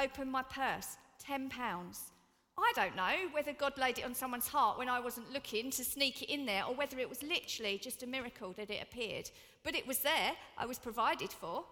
open 0.00 0.30
my 0.30 0.42
purse, 0.42 0.96
ten 1.22 1.48
pounds. 1.48 2.12
I 2.58 2.72
don't 2.76 2.94
know 2.94 3.28
whether 3.32 3.52
God 3.52 3.78
laid 3.78 3.98
it 3.98 4.04
on 4.04 4.14
someone's 4.14 4.48
heart 4.48 4.78
when 4.78 4.88
I 4.88 5.00
wasn't 5.00 5.32
looking 5.32 5.70
to 5.70 5.84
sneak 5.84 6.22
it 6.22 6.32
in 6.32 6.44
there 6.44 6.64
or 6.64 6.74
whether 6.74 6.98
it 6.98 7.08
was 7.08 7.22
literally 7.22 7.78
just 7.78 8.02
a 8.02 8.06
miracle 8.06 8.52
that 8.58 8.70
it 8.70 8.82
appeared. 8.82 9.30
But 9.64 9.74
it 9.74 9.86
was 9.86 9.98
there, 10.00 10.32
I 10.58 10.66
was 10.66 10.78
provided 10.78 11.30
for. 11.30 11.64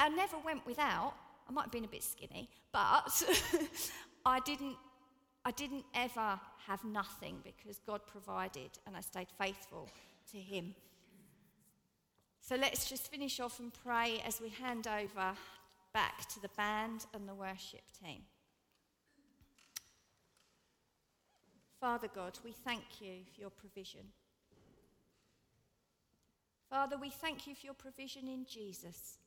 I 0.00 0.08
never 0.08 0.36
went 0.44 0.66
without. 0.66 1.14
I 1.48 1.52
might 1.52 1.62
have 1.62 1.72
been 1.72 1.84
a 1.84 1.88
bit 1.88 2.02
skinny, 2.02 2.48
but 2.72 3.22
I 4.26 4.40
didn't 4.40 4.76
I 5.46 5.50
didn't 5.50 5.84
ever 5.94 6.40
have 6.66 6.82
nothing 6.84 7.36
because 7.44 7.78
God 7.86 8.00
provided 8.06 8.70
and 8.86 8.96
I 8.96 9.02
stayed 9.02 9.28
faithful 9.38 9.90
to 10.32 10.38
him. 10.38 10.74
So 12.40 12.56
let's 12.56 12.88
just 12.88 13.10
finish 13.10 13.40
off 13.40 13.60
and 13.60 13.70
pray 13.84 14.22
as 14.26 14.40
we 14.40 14.48
hand 14.48 14.86
over 14.86 15.34
back 15.92 16.26
to 16.30 16.40
the 16.40 16.48
band 16.56 17.04
and 17.12 17.28
the 17.28 17.34
worship 17.34 17.82
team. 18.02 18.22
Father 21.84 22.08
God, 22.14 22.38
we 22.42 22.52
thank 22.52 23.02
you 23.02 23.16
for 23.34 23.42
your 23.42 23.50
provision. 23.50 24.00
Father, 26.70 26.96
we 26.96 27.10
thank 27.10 27.46
you 27.46 27.54
for 27.54 27.66
your 27.66 27.74
provision 27.74 28.26
in 28.26 28.46
Jesus. 28.50 29.18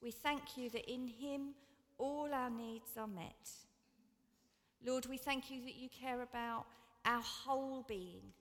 We 0.00 0.10
thank 0.10 0.56
you 0.56 0.70
that 0.70 0.90
in 0.90 1.06
him 1.06 1.48
all 1.98 2.30
our 2.32 2.48
needs 2.48 2.92
are 2.96 3.06
met. 3.06 3.50
Lord, 4.86 5.04
we 5.04 5.18
thank 5.18 5.50
you 5.50 5.60
that 5.64 5.76
you 5.76 5.90
care 5.90 6.22
about 6.22 6.64
our 7.04 7.20
whole 7.20 7.84
being, 7.86 8.32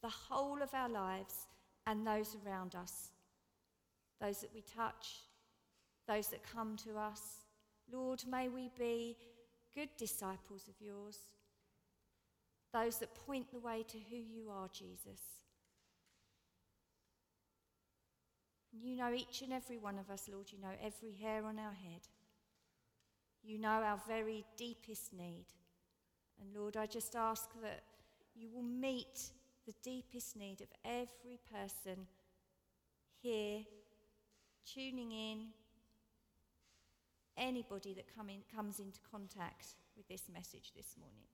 the 0.00 0.08
whole 0.08 0.62
of 0.62 0.72
our 0.72 0.88
lives, 0.88 1.48
and 1.88 2.06
those 2.06 2.36
around 2.46 2.76
us, 2.76 3.08
those 4.20 4.38
that 4.38 4.54
we 4.54 4.62
touch, 4.62 5.22
those 6.06 6.28
that 6.28 6.48
come 6.48 6.76
to 6.84 6.96
us. 6.96 7.40
Lord, 7.92 8.22
may 8.30 8.48
we 8.48 8.70
be 8.78 9.16
good 9.74 9.88
disciples 9.98 10.68
of 10.68 10.74
yours, 10.80 11.18
those 12.74 12.98
that 12.98 13.14
point 13.26 13.50
the 13.52 13.60
way 13.60 13.84
to 13.88 13.98
who 14.10 14.16
you 14.16 14.50
are, 14.50 14.68
Jesus. 14.72 15.20
You 18.72 18.96
know 18.96 19.14
each 19.14 19.42
and 19.42 19.52
every 19.52 19.78
one 19.78 19.98
of 19.98 20.10
us, 20.10 20.28
Lord. 20.30 20.46
You 20.50 20.60
know 20.60 20.74
every 20.82 21.12
hair 21.12 21.44
on 21.46 21.58
our 21.58 21.72
head. 21.72 22.00
You 23.44 23.58
know 23.58 23.68
our 23.68 24.00
very 24.08 24.44
deepest 24.56 25.12
need. 25.12 25.46
And 26.40 26.50
Lord, 26.54 26.76
I 26.76 26.86
just 26.86 27.14
ask 27.14 27.48
that 27.62 27.84
you 28.34 28.48
will 28.52 28.64
meet 28.64 29.30
the 29.66 29.74
deepest 29.84 30.36
need 30.36 30.60
of 30.60 30.66
every 30.84 31.38
person 31.52 32.06
here, 33.22 33.60
tuning 34.66 35.12
in, 35.12 35.46
anybody 37.36 37.94
that 37.94 38.14
come 38.16 38.28
in, 38.28 38.40
comes 38.54 38.80
into 38.80 38.98
contact 39.10 39.76
with 39.96 40.08
this 40.08 40.24
message 40.32 40.72
this 40.76 40.96
morning. 40.98 41.33